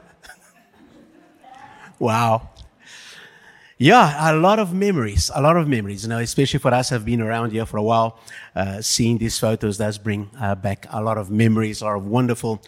wow. 1.99 2.51
Yeah, 3.79 4.33
a 4.33 4.37
lot 4.37 4.61
of 4.61 4.73
memories, 4.73 5.31
a 5.35 5.43
lot 5.43 5.57
of 5.57 5.67
memories. 5.67 6.05
You 6.05 6.11
know, 6.11 6.19
especially 6.19 6.61
for 6.61 6.73
us, 6.73 6.91
have 6.91 7.05
been 7.05 7.21
around 7.21 7.51
here 7.51 7.67
for 7.67 7.79
a 7.79 7.83
while. 7.83 8.21
Uh, 8.55 8.81
seeing 8.81 9.19
these 9.19 9.39
photos 9.39 9.79
does 9.79 9.99
bring 9.99 10.31
uh, 10.39 10.55
back 10.55 10.87
a 10.91 11.03
lot 11.03 11.19
of 11.19 11.31
memories, 11.31 11.81
a 11.81 11.87
lot 11.87 11.97
of 11.97 12.07
wonderful 12.07 12.63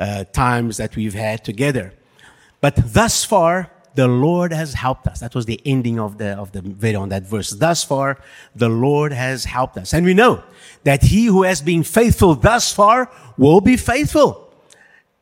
uh, 0.00 0.24
times 0.32 0.78
that 0.78 0.96
we've 0.96 1.14
had 1.14 1.44
together. 1.44 1.92
But 2.60 2.74
thus 2.94 3.24
far, 3.24 3.70
the 3.94 4.08
Lord 4.08 4.52
has 4.52 4.74
helped 4.74 5.06
us. 5.06 5.20
That 5.20 5.34
was 5.34 5.46
the 5.46 5.60
ending 5.64 6.00
of 6.00 6.18
the 6.18 6.30
of 6.38 6.52
the 6.52 6.62
video 6.62 7.02
on 7.02 7.10
that 7.10 7.24
verse. 7.24 7.50
Thus 7.50 7.84
far, 7.84 8.18
the 8.54 8.68
Lord 8.68 9.12
has 9.12 9.44
helped 9.44 9.76
us, 9.76 9.92
and 9.92 10.06
we 10.06 10.14
know 10.14 10.42
that 10.84 11.02
He 11.02 11.26
who 11.26 11.42
has 11.42 11.60
been 11.60 11.82
faithful 11.82 12.34
thus 12.34 12.72
far 12.72 13.10
will 13.36 13.60
be 13.60 13.76
faithful, 13.76 14.54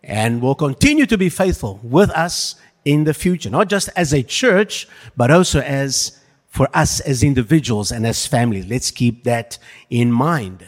and 0.03 0.41
will 0.41 0.55
continue 0.55 1.07
to 1.07 1.19
be 1.19 1.29
faithful 1.29 1.81
with 1.83 2.11
us 2.11 2.57
in 2.85 3.05
the 3.05 3.15
future, 3.15 3.51
not 3.51 3.69
just 3.69 3.89
as 3.97 4.13
a 4.13 4.23
church, 4.23 4.87
but 5.17 5.31
also 5.31 5.61
as 5.61 6.21
for 6.49 6.69
us 6.75 7.01
as 7.01 7.23
individuals 7.23 7.91
and 7.91 8.07
as 8.07 8.27
families. 8.27 8.67
Let's 8.67 8.91
keep 8.91 9.25
that 9.25 9.59
in 9.91 10.13
mind. 10.13 10.65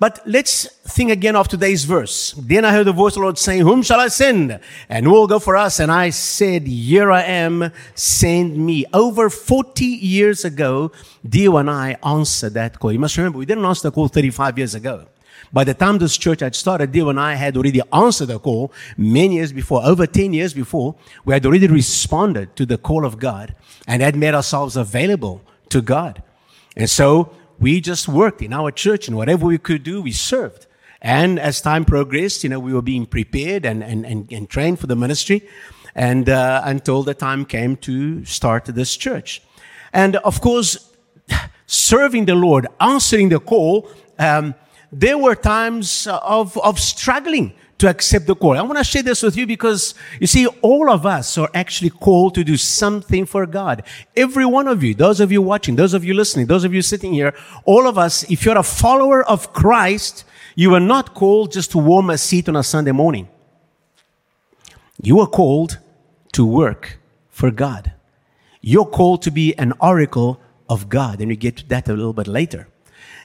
But 0.00 0.20
let's 0.26 0.66
think 0.82 1.10
again 1.10 1.34
of 1.34 1.48
today's 1.48 1.84
verse. 1.84 2.32
Then 2.38 2.64
I 2.64 2.72
heard 2.72 2.86
the 2.86 2.92
voice 2.92 3.12
of 3.12 3.20
the 3.20 3.22
Lord 3.22 3.38
saying, 3.38 3.62
Whom 3.62 3.82
shall 3.82 3.98
I 3.98 4.08
send? 4.08 4.60
And 4.88 5.04
who 5.04 5.12
will 5.12 5.26
go 5.26 5.40
for 5.40 5.56
us? 5.56 5.80
And 5.80 5.90
I 5.90 6.10
said, 6.10 6.68
Here 6.68 7.10
I 7.10 7.22
am, 7.22 7.72
send 7.94 8.56
me. 8.56 8.86
Over 8.94 9.28
40 9.28 9.84
years 9.84 10.44
ago, 10.44 10.92
Dio 11.28 11.56
and 11.56 11.68
I 11.68 11.96
answered 12.04 12.54
that 12.54 12.78
call. 12.78 12.92
You 12.92 13.00
must 13.00 13.16
remember, 13.16 13.38
we 13.38 13.46
didn't 13.46 13.64
answer 13.64 13.88
the 13.88 13.92
call 13.92 14.06
35 14.06 14.58
years 14.58 14.74
ago. 14.76 15.06
By 15.52 15.64
the 15.64 15.74
time 15.74 15.98
this 15.98 16.16
church 16.16 16.40
had 16.40 16.54
started, 16.54 16.92
Dio 16.92 17.08
and 17.08 17.18
I 17.18 17.34
had 17.34 17.56
already 17.56 17.80
answered 17.92 18.26
the 18.26 18.38
call 18.38 18.72
many 18.96 19.36
years 19.36 19.52
before, 19.52 19.84
over 19.84 20.06
10 20.06 20.32
years 20.32 20.54
before. 20.54 20.94
We 21.24 21.34
had 21.34 21.44
already 21.44 21.66
responded 21.66 22.54
to 22.56 22.66
the 22.66 22.78
call 22.78 23.04
of 23.04 23.18
God 23.18 23.54
and 23.86 24.02
had 24.02 24.14
made 24.14 24.34
ourselves 24.34 24.76
available 24.76 25.42
to 25.70 25.80
God. 25.80 26.22
And 26.76 26.88
so 26.88 27.32
we 27.58 27.80
just 27.80 28.08
worked 28.08 28.42
in 28.42 28.52
our 28.52 28.70
church 28.70 29.08
and 29.08 29.16
whatever 29.16 29.46
we 29.46 29.58
could 29.58 29.82
do, 29.82 30.02
we 30.02 30.12
served. 30.12 30.66
And 31.00 31.38
as 31.38 31.60
time 31.60 31.84
progressed, 31.84 32.42
you 32.42 32.50
know, 32.50 32.58
we 32.58 32.72
were 32.72 32.82
being 32.82 33.06
prepared 33.06 33.64
and, 33.64 33.82
and, 33.82 34.04
and, 34.04 34.30
and 34.32 34.48
trained 34.48 34.80
for 34.80 34.86
the 34.86 34.96
ministry 34.96 35.48
and 35.94 36.28
uh, 36.28 36.62
until 36.64 37.02
the 37.02 37.14
time 37.14 37.44
came 37.44 37.76
to 37.76 38.24
start 38.24 38.64
this 38.66 38.96
church. 38.96 39.42
And 39.92 40.16
of 40.16 40.40
course, 40.40 40.92
serving 41.66 42.26
the 42.26 42.34
Lord, 42.34 42.66
answering 42.80 43.28
the 43.28 43.40
call, 43.40 43.90
um, 44.18 44.54
there 44.90 45.18
were 45.18 45.34
times 45.34 46.06
of, 46.06 46.56
of 46.58 46.78
struggling 46.80 47.54
to 47.78 47.88
accept 47.88 48.26
the 48.26 48.34
call. 48.34 48.56
I 48.56 48.62
want 48.62 48.78
to 48.78 48.84
share 48.84 49.02
this 49.02 49.22
with 49.22 49.36
you 49.36 49.46
because 49.46 49.94
you 50.20 50.26
see, 50.26 50.46
all 50.62 50.90
of 50.90 51.06
us 51.06 51.38
are 51.38 51.48
actually 51.54 51.90
called 51.90 52.34
to 52.34 52.44
do 52.44 52.56
something 52.56 53.24
for 53.24 53.46
God. 53.46 53.84
Every 54.16 54.44
one 54.44 54.66
of 54.66 54.82
you, 54.82 54.94
those 54.94 55.20
of 55.20 55.30
you 55.30 55.40
watching, 55.40 55.76
those 55.76 55.94
of 55.94 56.04
you 56.04 56.14
listening, 56.14 56.46
those 56.46 56.64
of 56.64 56.74
you 56.74 56.82
sitting 56.82 57.12
here, 57.12 57.34
all 57.64 57.86
of 57.86 57.96
us, 57.96 58.28
if 58.30 58.44
you're 58.44 58.58
a 58.58 58.62
follower 58.62 59.22
of 59.24 59.52
Christ, 59.52 60.24
you 60.56 60.74
are 60.74 60.80
not 60.80 61.14
called 61.14 61.52
just 61.52 61.70
to 61.70 61.78
warm 61.78 62.10
a 62.10 62.18
seat 62.18 62.48
on 62.48 62.56
a 62.56 62.64
Sunday 62.64 62.92
morning. 62.92 63.28
You 65.00 65.20
are 65.20 65.28
called 65.28 65.78
to 66.32 66.44
work 66.44 66.98
for 67.30 67.52
God. 67.52 67.92
You're 68.60 68.86
called 68.86 69.22
to 69.22 69.30
be 69.30 69.56
an 69.56 69.72
oracle 69.80 70.40
of 70.68 70.88
God. 70.88 71.20
And 71.20 71.28
we 71.28 71.36
get 71.36 71.58
to 71.58 71.68
that 71.68 71.88
a 71.88 71.92
little 71.92 72.12
bit 72.12 72.26
later. 72.26 72.66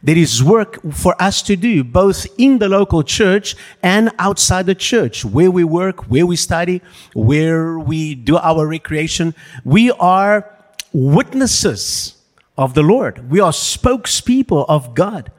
There 0.05 0.17
is 0.17 0.43
work 0.43 0.81
for 0.91 1.15
us 1.21 1.41
to 1.43 1.55
do, 1.55 1.81
both 1.81 2.27
in 2.37 2.59
the 2.59 2.67
local 2.67 3.03
church 3.03 3.55
and 3.81 4.11
outside 4.19 4.65
the 4.65 4.75
church, 4.75 5.23
where 5.23 5.49
we 5.49 5.63
work, 5.63 6.11
where 6.11 6.25
we 6.25 6.35
study, 6.35 6.81
where 7.13 7.79
we 7.79 8.13
do 8.13 8.35
our 8.35 8.67
recreation. 8.67 9.33
We 9.63 9.91
are 9.91 10.53
witnesses 10.91 12.17
of 12.57 12.73
the 12.73 12.83
Lord. 12.83 13.31
We 13.31 13.39
are 13.39 13.53
spokespeople 13.53 14.65
of 14.67 14.93
God. 14.93 15.31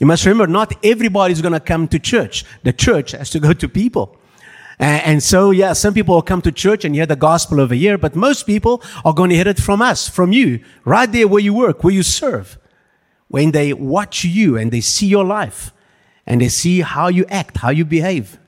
You 0.00 0.06
must 0.06 0.26
remember, 0.26 0.48
not 0.48 0.74
everybody 0.84 1.32
is 1.32 1.40
going 1.40 1.52
to 1.52 1.60
come 1.60 1.86
to 1.88 2.00
church. 2.00 2.44
The 2.64 2.72
church 2.72 3.12
has 3.12 3.30
to 3.30 3.38
go 3.38 3.52
to 3.52 3.68
people. 3.68 4.16
And 4.80 5.22
so, 5.22 5.52
yeah, 5.52 5.74
some 5.74 5.94
people 5.94 6.16
will 6.16 6.22
come 6.22 6.42
to 6.42 6.50
church 6.50 6.84
and 6.84 6.94
hear 6.94 7.06
the 7.06 7.14
gospel 7.14 7.60
over 7.60 7.74
here, 7.74 7.96
but 7.96 8.16
most 8.16 8.44
people 8.44 8.82
are 9.04 9.12
going 9.12 9.30
to 9.30 9.36
hear 9.36 9.46
it 9.46 9.60
from 9.60 9.80
us, 9.80 10.08
from 10.08 10.32
you, 10.32 10.64
right 10.84 11.12
there 11.12 11.28
where 11.28 11.42
you 11.42 11.54
work, 11.54 11.84
where 11.84 11.94
you 11.94 12.02
serve 12.02 12.58
when 13.30 13.52
they 13.52 13.72
watch 13.72 14.24
you 14.24 14.56
and 14.56 14.72
they 14.72 14.80
see 14.80 15.06
your 15.06 15.24
life 15.24 15.72
and 16.26 16.40
they 16.40 16.48
see 16.48 16.80
how 16.80 17.06
you 17.06 17.24
act, 17.28 17.58
how 17.58 17.70
you 17.70 17.84
behave. 17.84 18.38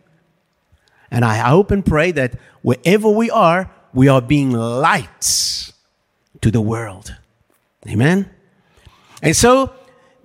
And 1.08 1.24
I 1.24 1.36
hope 1.36 1.70
and 1.70 1.86
pray 1.86 2.10
that 2.10 2.34
wherever 2.62 3.08
we 3.08 3.30
are, 3.30 3.70
we 3.94 4.08
are 4.08 4.20
being 4.20 4.50
lights 4.50 5.72
to 6.40 6.50
the 6.50 6.60
world. 6.60 7.14
Amen. 7.86 8.28
And 9.22 9.36
so 9.36 9.72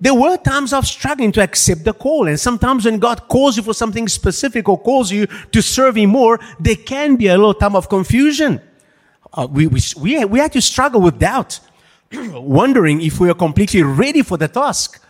there 0.00 0.14
were 0.14 0.36
times 0.38 0.72
of 0.72 0.88
struggling 0.88 1.30
to 1.32 1.42
accept 1.42 1.84
the 1.84 1.92
call. 1.92 2.26
And 2.26 2.38
sometimes 2.38 2.84
when 2.84 2.98
God 2.98 3.28
calls 3.28 3.56
you 3.56 3.62
for 3.62 3.74
something 3.74 4.08
specific 4.08 4.68
or 4.68 4.76
calls 4.76 5.12
you 5.12 5.26
to 5.52 5.62
serve 5.62 5.96
Him 5.96 6.10
more, 6.10 6.40
there 6.58 6.74
can 6.74 7.14
be 7.14 7.28
a 7.28 7.36
little 7.36 7.54
time 7.54 7.76
of 7.76 7.88
confusion. 7.88 8.60
Uh, 9.32 9.46
we, 9.48 9.68
we, 9.68 9.80
we, 10.00 10.24
we 10.24 10.38
had 10.40 10.52
to 10.54 10.60
struggle 10.60 11.00
with 11.00 11.20
doubt. 11.20 11.60
wondering 12.32 13.00
if 13.00 13.20
we 13.20 13.30
are 13.30 13.34
completely 13.34 13.82
ready 13.82 14.22
for 14.22 14.36
the 14.36 14.48
task. 14.48 15.02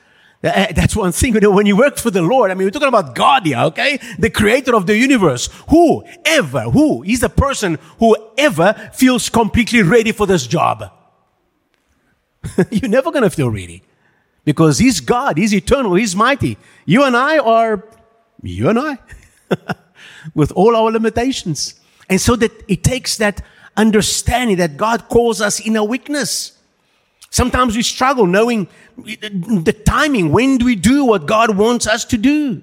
Uh, 0.42 0.72
that's 0.72 0.94
one 0.94 1.10
thing, 1.10 1.34
you 1.34 1.40
know, 1.40 1.50
when 1.50 1.66
you 1.66 1.76
work 1.76 1.96
for 1.96 2.12
the 2.12 2.22
Lord, 2.22 2.50
I 2.50 2.54
mean, 2.54 2.64
we're 2.66 2.70
talking 2.70 2.88
about 2.88 3.14
God 3.16 3.44
here, 3.44 3.58
okay? 3.58 3.98
The 4.18 4.30
creator 4.30 4.74
of 4.76 4.86
the 4.86 4.96
universe. 4.96 5.48
Who 5.68 6.04
ever, 6.24 6.62
who 6.62 7.02
is 7.02 7.20
the 7.20 7.28
person 7.28 7.78
who 7.98 8.16
ever 8.36 8.72
feels 8.92 9.28
completely 9.28 9.82
ready 9.82 10.12
for 10.12 10.26
this 10.26 10.46
job? 10.46 10.92
You're 12.70 12.88
never 12.88 13.10
gonna 13.10 13.30
feel 13.30 13.50
ready. 13.50 13.82
Because 14.44 14.78
He's 14.78 15.00
God, 15.00 15.38
He's 15.38 15.52
eternal, 15.52 15.94
He's 15.94 16.14
mighty. 16.14 16.56
You 16.86 17.02
and 17.02 17.16
I 17.16 17.38
are, 17.38 17.84
you 18.40 18.68
and 18.68 18.78
I, 18.78 18.98
with 20.34 20.52
all 20.52 20.76
our 20.76 20.92
limitations. 20.92 21.74
And 22.08 22.20
so 22.20 22.36
that 22.36 22.52
it 22.68 22.84
takes 22.84 23.16
that 23.16 23.44
understanding 23.76 24.56
that 24.58 24.76
God 24.76 25.08
calls 25.08 25.40
us 25.40 25.58
in 25.58 25.74
a 25.74 25.84
weakness. 25.84 26.57
Sometimes 27.30 27.76
we 27.76 27.82
struggle 27.82 28.26
knowing 28.26 28.68
the 28.96 29.76
timing. 29.84 30.32
When 30.32 30.58
do 30.58 30.64
we 30.64 30.76
do 30.76 31.04
what 31.04 31.26
God 31.26 31.56
wants 31.56 31.86
us 31.86 32.04
to 32.06 32.16
do? 32.16 32.62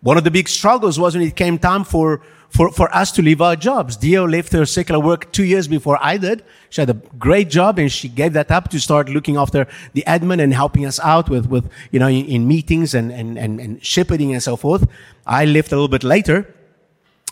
One 0.00 0.18
of 0.18 0.24
the 0.24 0.30
big 0.30 0.48
struggles 0.48 1.00
was 1.00 1.16
when 1.16 1.26
it 1.26 1.34
came 1.34 1.58
time 1.58 1.82
for, 1.82 2.20
for, 2.50 2.70
for 2.70 2.94
us 2.94 3.10
to 3.12 3.22
leave 3.22 3.40
our 3.40 3.56
jobs. 3.56 3.96
Dio 3.96 4.26
left 4.26 4.52
her 4.52 4.66
secular 4.66 5.00
work 5.00 5.32
two 5.32 5.44
years 5.44 5.66
before 5.66 5.98
I 6.00 6.18
did. 6.18 6.44
She 6.68 6.82
had 6.82 6.90
a 6.90 6.94
great 7.18 7.48
job 7.48 7.78
and 7.78 7.90
she 7.90 8.08
gave 8.08 8.34
that 8.34 8.50
up 8.50 8.68
to 8.70 8.78
start 8.78 9.08
looking 9.08 9.36
after 9.36 9.66
the 9.94 10.04
admin 10.06 10.42
and 10.42 10.52
helping 10.52 10.84
us 10.84 11.00
out 11.00 11.30
with, 11.30 11.46
with 11.46 11.70
you 11.90 11.98
know, 11.98 12.08
in, 12.08 12.26
in 12.26 12.46
meetings 12.46 12.94
and, 12.94 13.10
and, 13.10 13.38
and, 13.38 13.58
and 13.60 13.84
shepherding 13.84 14.32
and 14.32 14.42
so 14.42 14.56
forth. 14.56 14.86
I 15.26 15.46
left 15.46 15.72
a 15.72 15.74
little 15.74 15.88
bit 15.88 16.04
later 16.04 16.54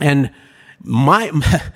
and 0.00 0.30
my, 0.82 1.30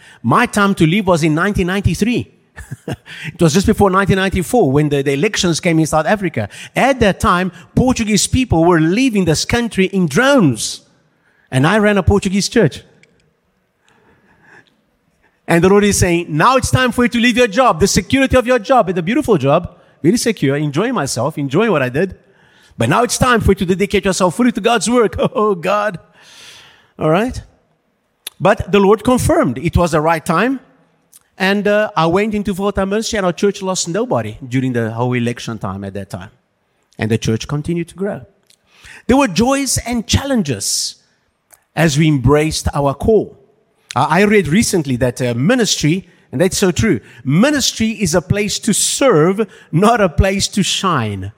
my 0.23 0.47
time 0.47 0.75
to 0.77 0.87
leave 0.87 1.07
was 1.07 1.23
in 1.23 1.37
1993. 1.37 2.38
it 2.87 3.41
was 3.41 3.55
just 3.55 3.67
before 3.67 3.91
1994 3.91 4.73
when 4.73 4.89
the, 4.89 5.03
the, 5.03 5.13
elections 5.13 5.61
came 5.61 5.79
in 5.79 5.87
South 5.87 6.07
Africa. 6.07 6.49
At 6.75 7.01
that 7.01 7.21
time, 7.21 7.53
Portuguese 7.75 8.27
people 8.27 8.65
were 8.65 8.81
leaving 8.81 9.25
this 9.25 9.45
country 9.45 9.87
in 9.87 10.07
drones. 10.07 10.87
And 11.51 11.67
I 11.67 11.79
ran 11.79 11.99
a 11.99 12.03
Portuguese 12.03 12.49
church. 12.49 12.83
And 15.47 15.65
the 15.65 15.69
Lord 15.69 15.85
is 15.85 15.99
saying, 15.99 16.27
now 16.29 16.57
it's 16.57 16.71
time 16.71 16.93
for 16.93 17.05
you 17.05 17.09
to 17.09 17.19
leave 17.19 17.39
your 17.39 17.47
job, 17.47 17.81
the 17.81 17.89
security 17.89 18.37
of 18.37 18.47
your 18.47 18.59
job. 18.59 18.91
It's 18.91 18.99
a 18.99 19.03
beautiful 19.03 19.39
job, 19.39 19.79
very 20.03 20.19
secure, 20.19 20.57
enjoying 20.57 20.93
myself, 20.93 21.39
enjoying 21.39 21.71
what 21.71 21.83
I 21.83 21.89
did. 21.89 22.19
But 22.77 22.91
now 22.91 23.03
it's 23.03 23.17
time 23.17 23.41
for 23.41 23.53
you 23.53 23.57
to 23.57 23.67
dedicate 23.67 24.05
yourself 24.05 24.37
fully 24.37 24.53
to 24.53 24.61
God's 24.61 24.89
work. 24.89 25.17
Oh, 25.19 25.55
God. 25.55 25.99
All 26.99 27.11
right. 27.11 27.43
But 28.39 28.71
the 28.71 28.79
Lord 28.79 29.03
confirmed 29.03 29.59
it 29.59 29.77
was 29.77 29.93
the 29.93 30.01
right 30.01 30.25
time. 30.25 30.61
And 31.39 31.69
uh, 31.69 31.93
I 31.97 32.07
went 32.07 32.35
into 32.35 32.53
full-time 32.53 32.91
ministry 32.91 33.17
and 33.17 33.25
our 33.25 33.33
church 33.33 33.63
lost 33.63 33.89
nobody 33.89 34.37
during 34.47 34.73
the 34.73 34.91
whole 34.91 35.13
election 35.15 35.59
time 35.59 35.85
at 35.85 35.95
that 35.95 36.11
time. 36.11 36.31
And 36.99 37.13
the 37.13 37.17
church 37.17 37.47
continued 37.47 37.89
to 37.89 37.95
grow. 37.95 38.27
There 39.07 39.17
were 39.17 39.29
joys 39.29 39.79
and 39.87 40.05
challenges 40.07 41.01
as 41.77 41.97
we 41.97 42.09
embraced 42.09 42.67
our 42.75 42.93
call. 42.93 43.39
I 43.95 44.23
read 44.25 44.49
recently 44.49 44.97
that 44.97 45.23
uh, 45.23 45.35
ministry, 45.35 46.09
and 46.33 46.41
that's 46.41 46.59
so 46.59 46.73
true, 46.73 47.01
ministry 47.25 47.91
is 47.91 48.17
a 48.17 48.21
place 48.21 48.59
to 48.59 48.75
serve, 48.75 49.49
not 49.71 50.01
a 50.01 50.09
place 50.09 50.49
to 50.49 50.65
shine. 50.65 51.33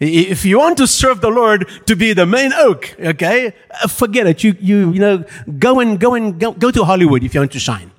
If 0.00 0.44
you 0.46 0.58
want 0.58 0.78
to 0.78 0.86
serve 0.86 1.20
the 1.20 1.30
Lord 1.30 1.68
to 1.86 1.94
be 1.94 2.14
the 2.14 2.26
main 2.26 2.52
oak, 2.54 2.96
okay, 2.98 3.54
uh, 3.82 3.88
forget 3.88 4.26
it. 4.26 4.42
You, 4.42 4.56
you, 4.58 4.92
you 4.92 5.00
know, 5.00 5.24
go 5.58 5.80
and 5.80 6.00
go 6.00 6.14
and 6.14 6.40
go, 6.40 6.52
go 6.52 6.70
to 6.70 6.84
Hollywood 6.84 7.22
if 7.22 7.34
you 7.34 7.40
want 7.40 7.52
to 7.52 7.60
shine 7.60 7.92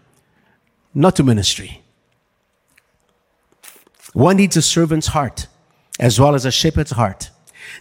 not 0.97 1.15
to 1.15 1.23
ministry. 1.23 1.83
One 4.13 4.37
needs 4.37 4.57
a 4.57 4.63
servant's 4.63 5.07
heart 5.07 5.45
as 5.99 6.19
well 6.19 6.33
as 6.33 6.43
a 6.43 6.51
shepherd's 6.51 6.91
heart. 6.91 7.29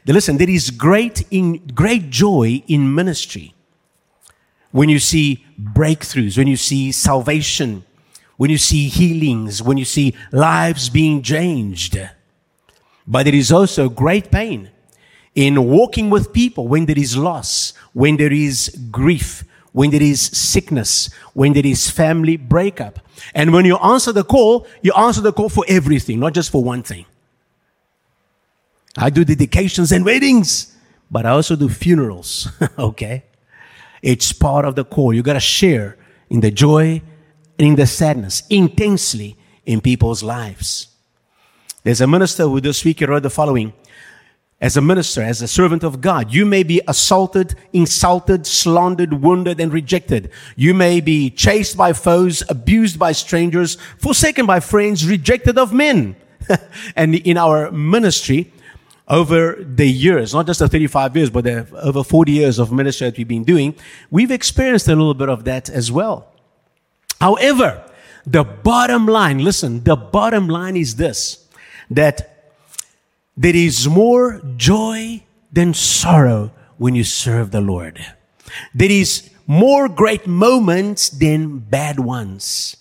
Now 0.06 0.12
listen, 0.12 0.36
there 0.36 0.50
is 0.50 0.70
great 0.70 1.24
in 1.30 1.66
great 1.68 2.10
joy 2.10 2.62
in 2.68 2.94
ministry. 2.94 3.54
When 4.70 4.90
you 4.90 4.98
see 4.98 5.46
breakthroughs, 5.58 6.36
when 6.36 6.46
you 6.46 6.58
see 6.58 6.92
salvation, 6.92 7.84
when 8.36 8.50
you 8.50 8.58
see 8.58 8.88
healings, 8.88 9.62
when 9.62 9.78
you 9.78 9.86
see 9.86 10.14
lives 10.30 10.90
being 10.90 11.22
changed. 11.22 11.98
But 13.06 13.22
there 13.22 13.34
is 13.34 13.50
also 13.50 13.88
great 13.88 14.30
pain 14.30 14.70
in 15.34 15.64
walking 15.64 16.10
with 16.10 16.34
people 16.34 16.68
when 16.68 16.84
there 16.84 16.98
is 16.98 17.16
loss, 17.16 17.72
when 17.94 18.18
there 18.18 18.32
is 18.32 18.76
grief, 18.90 19.42
when 19.72 19.90
there 19.90 20.02
is 20.02 20.20
sickness, 20.20 21.08
when 21.32 21.54
there 21.54 21.64
is 21.66 21.88
family 21.90 22.36
breakup. 22.36 23.05
And 23.34 23.52
when 23.52 23.64
you 23.64 23.76
answer 23.76 24.12
the 24.12 24.24
call, 24.24 24.66
you 24.82 24.92
answer 24.92 25.20
the 25.20 25.32
call 25.32 25.48
for 25.48 25.64
everything, 25.68 26.20
not 26.20 26.34
just 26.34 26.50
for 26.50 26.62
one 26.62 26.82
thing. 26.82 27.06
I 28.96 29.10
do 29.10 29.24
dedications 29.24 29.92
and 29.92 30.04
weddings, 30.04 30.74
but 31.10 31.26
I 31.26 31.30
also 31.30 31.56
do 31.56 31.68
funerals. 31.68 32.48
okay? 32.78 33.24
It's 34.02 34.32
part 34.32 34.64
of 34.64 34.74
the 34.74 34.84
call. 34.84 35.12
You 35.12 35.22
gotta 35.22 35.40
share 35.40 35.96
in 36.30 36.40
the 36.40 36.50
joy 36.50 37.02
and 37.58 37.68
in 37.68 37.76
the 37.76 37.86
sadness 37.86 38.42
intensely 38.48 39.36
in 39.64 39.80
people's 39.80 40.22
lives. 40.22 40.88
There's 41.82 42.00
a 42.00 42.06
minister 42.06 42.44
who 42.44 42.60
this 42.60 42.84
week 42.84 43.00
wrote 43.02 43.22
the 43.22 43.30
following. 43.30 43.72
As 44.60 44.76
a 44.76 44.80
minister, 44.80 45.22
as 45.22 45.42
a 45.42 45.48
servant 45.48 45.84
of 45.84 46.00
God. 46.00 46.32
You 46.32 46.46
may 46.46 46.62
be 46.62 46.80
assaulted, 46.88 47.54
insulted, 47.72 48.46
slandered, 48.46 49.22
wounded, 49.22 49.60
and 49.60 49.72
rejected. 49.72 50.30
You 50.56 50.72
may 50.72 51.00
be 51.00 51.30
chased 51.30 51.76
by 51.76 51.92
foes, 51.92 52.42
abused 52.48 52.98
by 52.98 53.12
strangers, 53.12 53.76
forsaken 53.98 54.46
by 54.46 54.60
friends, 54.60 55.06
rejected 55.06 55.58
of 55.58 55.72
men. 55.72 56.16
and 56.96 57.14
in 57.14 57.36
our 57.36 57.70
ministry, 57.70 58.52
over 59.08 59.56
the 59.62 59.86
years, 59.86 60.34
not 60.34 60.46
just 60.46 60.58
the 60.58 60.68
35 60.68 61.16
years, 61.16 61.30
but 61.30 61.44
the 61.44 61.66
over 61.82 62.02
40 62.02 62.32
years 62.32 62.58
of 62.58 62.72
ministry 62.72 63.08
that 63.08 63.16
we've 63.16 63.28
been 63.28 63.44
doing, 63.44 63.74
we've 64.10 64.30
experienced 64.30 64.88
a 64.88 64.96
little 64.96 65.14
bit 65.14 65.28
of 65.28 65.44
that 65.44 65.70
as 65.70 65.92
well. 65.92 66.32
However, 67.20 67.84
the 68.26 68.42
bottom 68.42 69.06
line, 69.06 69.38
listen, 69.38 69.84
the 69.84 69.96
bottom 69.96 70.48
line 70.48 70.76
is 70.76 70.96
this, 70.96 71.46
that 71.90 72.35
there 73.36 73.56
is 73.56 73.88
more 73.88 74.40
joy 74.56 75.22
than 75.52 75.74
sorrow 75.74 76.52
when 76.78 76.94
you 76.94 77.04
serve 77.04 77.50
the 77.50 77.60
Lord. 77.60 78.04
There 78.74 78.90
is 78.90 79.30
more 79.46 79.88
great 79.88 80.26
moments 80.26 81.10
than 81.10 81.58
bad 81.58 82.00
ones. 82.00 82.76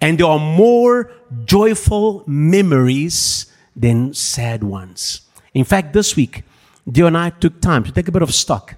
And 0.00 0.18
there 0.18 0.26
are 0.26 0.38
more 0.38 1.10
joyful 1.44 2.24
memories 2.26 3.46
than 3.76 4.12
sad 4.12 4.64
ones. 4.64 5.22
In 5.54 5.64
fact, 5.64 5.92
this 5.92 6.16
week, 6.16 6.42
Dio 6.90 7.06
and 7.06 7.16
I 7.16 7.30
took 7.30 7.60
time 7.60 7.84
to 7.84 7.92
take 7.92 8.08
a 8.08 8.12
bit 8.12 8.22
of 8.22 8.34
stock. 8.34 8.74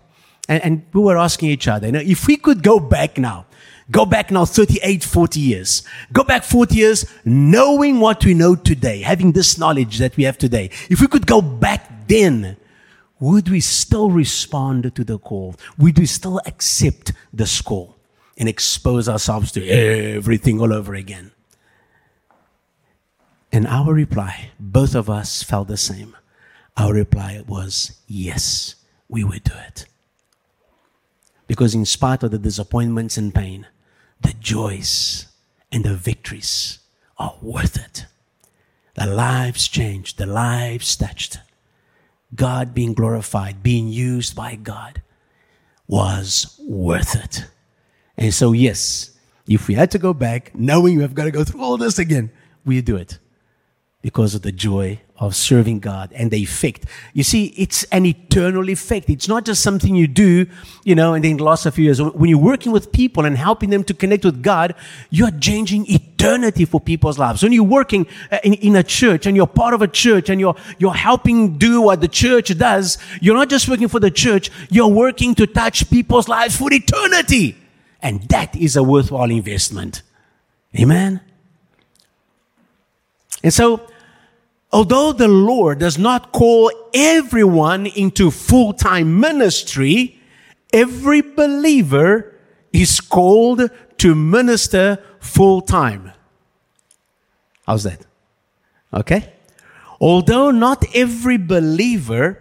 And, 0.49 0.63
and 0.63 0.87
we 0.93 1.01
were 1.01 1.17
asking 1.17 1.49
each 1.49 1.67
other, 1.67 1.87
you 1.87 1.93
know, 1.93 2.01
if 2.01 2.27
we 2.27 2.37
could 2.37 2.63
go 2.63 2.79
back 2.79 3.17
now, 3.17 3.47
go 3.91 4.07
back 4.07 4.31
now 4.31 4.45
38, 4.45 5.05
40 5.05 5.41
years, 5.41 5.83
go 6.13 6.25
back 6.25 6.45
40 6.45 6.75
years, 6.75 7.07
knowing 7.25 8.01
what 8.01 8.25
we 8.25 8.35
know 8.35 8.55
today, 8.55 9.03
having 9.03 9.33
this 9.33 9.59
knowledge 9.59 9.99
that 9.99 10.17
we 10.17 10.25
have 10.25 10.39
today. 10.39 10.71
If 10.91 11.01
we 11.01 11.07
could 11.07 11.27
go 11.27 11.41
back 11.43 12.07
then, 12.09 12.57
would 13.21 13.49
we 13.49 13.61
still 13.61 14.11
respond 14.11 14.95
to 14.95 15.05
the 15.05 15.19
call? 15.19 15.57
Would 15.79 15.99
we 15.99 16.07
still 16.07 16.41
accept 16.47 17.13
this 17.33 17.61
call 17.61 17.97
and 18.37 18.49
expose 18.49 19.09
ourselves 19.09 19.53
to 19.53 19.67
everything 19.67 20.61
all 20.61 20.73
over 20.73 20.95
again? 20.95 21.33
And 23.53 23.69
our 23.69 23.95
reply, 23.95 24.51
both 24.59 24.97
of 24.97 25.09
us 25.09 25.45
felt 25.45 25.69
the 25.69 25.77
same. 25.77 26.17
Our 26.77 26.93
reply 26.93 27.45
was 27.47 28.01
yes, 28.09 28.75
we 29.09 29.23
would 29.23 29.45
do 29.45 29.55
it. 29.69 29.87
Because 31.47 31.75
in 31.75 31.85
spite 31.85 32.25
of 32.25 32.33
the 32.33 32.39
disappointments 32.39 33.17
and 33.17 33.33
pain, 33.33 33.69
the 34.25 34.35
joys 34.35 35.27
and 35.71 35.85
the 35.85 35.95
victories 35.95 36.81
are 37.19 37.37
worth 37.41 37.77
it. 37.77 38.07
The 38.95 39.07
lives 39.07 39.69
changed, 39.69 40.19
the 40.19 40.27
lives 40.27 40.97
touched. 40.97 41.39
God 42.35 42.75
being 42.75 42.95
glorified, 42.95 43.63
being 43.63 43.89
used 43.89 44.35
by 44.35 44.57
God 44.57 45.03
was 45.87 46.61
worth 46.67 47.15
it. 47.15 47.47
And 48.17 48.35
so, 48.35 48.53
yes, 48.53 49.17
if 49.47 49.69
we 49.69 49.75
had 49.75 49.91
to 49.93 49.99
go 49.99 50.13
back, 50.13 50.55
knowing 50.55 50.99
we've 50.99 51.15
got 51.15 51.25
to 51.25 51.31
go 51.31 51.45
through 51.45 51.63
all 51.63 51.77
this 51.77 51.99
again, 51.99 52.31
we 52.65 52.81
do 52.81 52.97
it 52.97 53.19
because 54.05 54.35
of 54.35 54.43
the 54.43 54.53
joy 54.53 55.01
of 55.17 55.35
serving 55.35 55.81
God 55.81 56.13
and 56.13 56.31
the 56.31 56.37
effect. 56.37 56.85
You 57.15 57.23
see, 57.23 57.47
it's 57.57 57.85
an 57.85 58.05
eternal 58.05 58.69
effect. 58.69 59.09
It's 59.09 59.29
not 59.29 59.47
just 59.47 59.63
something 59.63 59.95
you 59.95 60.07
do, 60.07 60.45
you 60.85 60.95
know, 60.95 61.15
and 61.15 61.25
then 61.25 61.39
the 61.39 61.45
last 61.45 61.67
few 61.73 61.85
years. 61.85 62.03
When 62.03 62.29
you're 62.29 62.39
working 62.39 62.71
with 62.71 62.93
people 62.93 63.25
and 63.25 63.35
helping 63.35 63.71
them 63.71 63.83
to 63.85 63.95
connect 63.95 64.27
with 64.27 64.43
God, 64.43 64.75
you're 65.09 65.31
changing 65.31 65.87
eternity 65.89 66.67
for 66.67 66.83
people's 66.83 67.19
lives. 67.19 67.43
When 67.43 67.55
you're 67.55 67.65
working 67.65 68.07
uh, 68.31 68.41
in, 68.45 68.53
in 68.53 68.77
a 68.77 68.83
church 68.83 69.25
and 69.25 69.39
you're 69.39 69.47
part 69.47 69.73
of 69.73 69.81
a 69.81 69.89
church 69.89 70.29
and 70.29 70.39
you're, 70.39 70.55
you're 70.77 70.93
helping 70.93 71.57
do 71.57 71.81
what 71.81 72.03
the 72.03 72.09
church 72.09 72.55
does, 72.59 72.99
you're 73.23 73.37
not 73.37 73.49
just 73.49 73.71
working 73.71 73.89
for 73.89 74.01
the 74.01 74.11
church, 74.11 74.51
you're 74.69 74.87
working 74.87 75.35
to 75.37 75.47
touch 75.47 75.89
people's 75.89 76.29
lives 76.29 76.55
for 76.55 76.71
eternity. 76.71 77.57
And 78.03 78.21
that 78.29 78.55
is 78.55 78.77
a 78.77 78.83
worthwhile 78.83 79.31
investment. 79.31 80.03
Amen. 80.79 81.23
And 83.43 83.53
so, 83.53 83.87
although 84.75 85.13
the 85.13 85.29
Lord 85.29 85.79
does 85.79 85.99
not 85.99 86.33
call 86.33 86.71
everyone 86.93 87.87
into 87.87 88.33
full-time 88.33 89.21
ministry, 89.21 90.21
every 90.73 91.23
believer 91.23 92.35
is 92.73 93.01
called 93.01 93.71
to 93.99 94.15
minister 94.17 94.99
full-time. 95.21 96.11
How's 97.65 97.85
that? 97.85 98.05
Okay? 98.93 99.33
Although 100.01 100.51
not 100.51 100.85
every 100.93 101.39
believer 101.39 102.41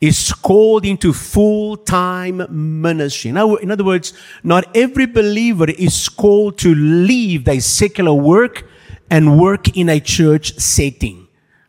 is 0.00 0.32
called 0.32 0.86
into 0.86 1.12
full-time 1.12 2.46
ministry. 2.80 3.32
Now, 3.32 3.56
in 3.56 3.70
other 3.70 3.84
words, 3.84 4.14
not 4.42 4.64
every 4.74 5.06
believer 5.06 5.70
is 5.70 6.08
called 6.08 6.56
to 6.58 6.74
leave 6.74 7.44
their 7.44 7.60
secular 7.60 8.14
work 8.14 8.66
and 9.10 9.38
work 9.38 9.76
in 9.76 9.90
a 9.90 10.00
church 10.00 10.58
setting 10.58 11.23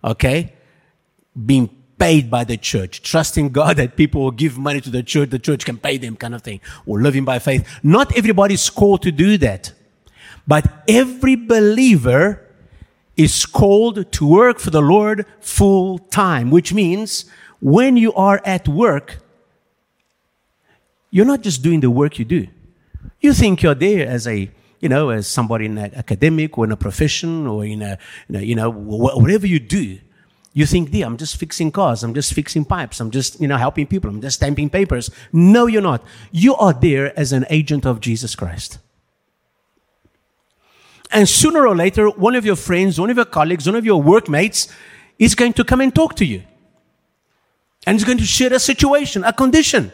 okay? 0.05 0.53
Being 1.45 1.69
paid 1.97 2.29
by 2.29 2.43
the 2.43 2.57
church, 2.57 3.01
trusting 3.01 3.49
God 3.49 3.77
that 3.77 3.95
people 3.95 4.21
will 4.21 4.31
give 4.31 4.57
money 4.57 4.81
to 4.81 4.89
the 4.89 5.03
church, 5.03 5.29
the 5.29 5.39
church 5.39 5.65
can 5.65 5.77
pay 5.77 5.97
them 5.97 6.15
kind 6.15 6.35
of 6.35 6.41
thing, 6.41 6.61
or 6.85 7.01
living 7.01 7.25
by 7.25 7.39
faith. 7.39 7.67
Not 7.83 8.15
everybody's 8.17 8.69
called 8.69 9.01
to 9.03 9.11
do 9.11 9.37
that. 9.39 9.73
But 10.47 10.83
every 10.87 11.35
believer 11.35 12.41
is 13.17 13.45
called 13.45 14.11
to 14.11 14.27
work 14.27 14.59
for 14.59 14.69
the 14.69 14.81
Lord 14.81 15.25
full 15.39 15.97
time, 15.97 16.51
which 16.51 16.73
means 16.73 17.25
when 17.61 17.97
you 17.97 18.13
are 18.13 18.41
at 18.45 18.67
work, 18.67 19.19
you're 21.09 21.25
not 21.25 21.41
just 21.41 21.63
doing 21.63 21.79
the 21.79 21.89
work 21.89 22.19
you 22.19 22.25
do. 22.25 22.47
You 23.21 23.33
think 23.33 23.63
you're 23.63 23.73
there 23.73 24.05
as 24.05 24.27
a 24.27 24.51
you 24.79 24.89
know, 24.89 25.09
as 25.09 25.27
somebody 25.27 25.65
in 25.65 25.77
an 25.77 25.93
academic 25.95 26.57
or 26.57 26.65
in 26.65 26.71
a 26.71 26.77
profession 26.77 27.47
or 27.47 27.65
in 27.65 27.81
a, 27.81 27.97
you 28.29 28.55
know, 28.55 28.69
whatever 28.69 29.47
you 29.47 29.59
do, 29.59 29.99
you 30.53 30.65
think, 30.65 30.91
dear, 30.91 31.05
I'm 31.05 31.17
just 31.17 31.35
fixing 31.35 31.71
cars, 31.71 32.01
I'm 32.03 32.13
just 32.13 32.33
fixing 32.33 32.63
pipes, 32.63 33.01
I'm 33.01 33.11
just, 33.11 33.41
you 33.41 33.47
know, 33.47 33.57
helping 33.57 33.87
people, 33.87 34.09
I'm 34.09 34.21
just 34.21 34.37
stamping 34.37 34.69
papers. 34.69 35.11
No, 35.33 35.67
you're 35.67 35.81
not. 35.81 36.01
You 36.31 36.55
are 36.55 36.71
there 36.71 37.17
as 37.19 37.33
an 37.33 37.45
agent 37.49 37.85
of 37.85 37.99
Jesus 37.99 38.35
Christ. 38.35 38.79
And 41.11 41.27
sooner 41.27 41.67
or 41.67 41.75
later, 41.75 42.09
one 42.09 42.35
of 42.35 42.45
your 42.45 42.55
friends, 42.55 42.99
one 42.99 43.09
of 43.09 43.17
your 43.17 43.25
colleagues, 43.25 43.65
one 43.65 43.75
of 43.75 43.85
your 43.85 44.01
workmates 44.01 44.69
is 45.19 45.35
going 45.35 45.53
to 45.53 45.63
come 45.63 45.81
and 45.81 45.93
talk 45.93 46.15
to 46.15 46.25
you. 46.25 46.43
And 47.85 47.97
is 47.97 48.03
going 48.03 48.17
to 48.17 48.25
share 48.25 48.51
a 48.53 48.59
situation, 48.59 49.23
a 49.23 49.31
condition. 49.31 49.91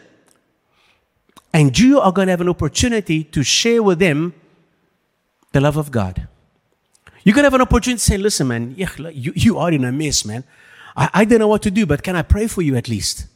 And 1.52 1.78
you 1.78 2.00
are 2.00 2.12
going 2.12 2.26
to 2.28 2.32
have 2.32 2.40
an 2.40 2.48
opportunity 2.48 3.24
to 3.24 3.42
share 3.42 3.82
with 3.82 3.98
them 3.98 4.32
the 5.52 5.60
love 5.60 5.76
of 5.76 5.90
God. 5.90 6.26
Going 7.24 7.36
to 7.36 7.42
have 7.44 7.54
an 7.54 7.60
opportunity 7.60 7.98
to 7.98 8.04
say, 8.04 8.16
listen, 8.16 8.48
man, 8.48 8.74
you, 8.76 9.32
you 9.36 9.58
are 9.58 9.70
in 9.70 9.84
a 9.84 9.92
mess, 9.92 10.24
man. 10.24 10.44
I, 10.96 11.10
I 11.14 11.24
don't 11.24 11.38
know 11.38 11.48
what 11.48 11.62
to 11.62 11.70
do, 11.70 11.86
but 11.86 12.02
can 12.02 12.16
I 12.16 12.22
pray 12.22 12.48
for 12.48 12.62
you 12.62 12.74
at 12.76 12.88
least? 12.88 13.26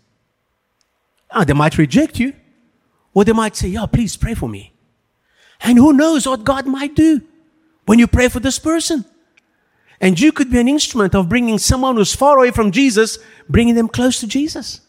Oh, 1.31 1.45
they 1.45 1.53
might 1.53 1.79
reject 1.79 2.19
you, 2.19 2.33
or 3.15 3.25
they 3.25 3.33
might 3.33 3.55
say, 3.57 3.69
yeah, 3.69 3.87
please 3.87 4.17
pray 4.17 4.35
for 4.35 4.49
me. 4.49 4.73
And 5.61 5.79
who 5.79 5.93
knows 5.93 6.27
what 6.27 6.45
God 6.45 6.67
might 6.67 6.95
do 6.95 7.23
when 7.87 7.99
you 7.99 8.07
pray 8.07 8.29
for 8.29 8.41
this 8.41 8.59
person. 8.59 9.05
And 10.01 10.21
you 10.21 10.33
could 10.33 10.51
be 10.51 10.59
an 10.59 10.69
instrument 10.69 11.15
of 11.15 11.29
bringing 11.29 11.59
someone 11.59 11.97
who's 11.97 12.15
far 12.15 12.39
away 12.39 12.51
from 12.51 12.71
Jesus, 12.71 13.19
bringing 13.49 13.75
them 13.75 13.89
close 13.89 14.21
to 14.21 14.27
Jesus. 14.27 14.81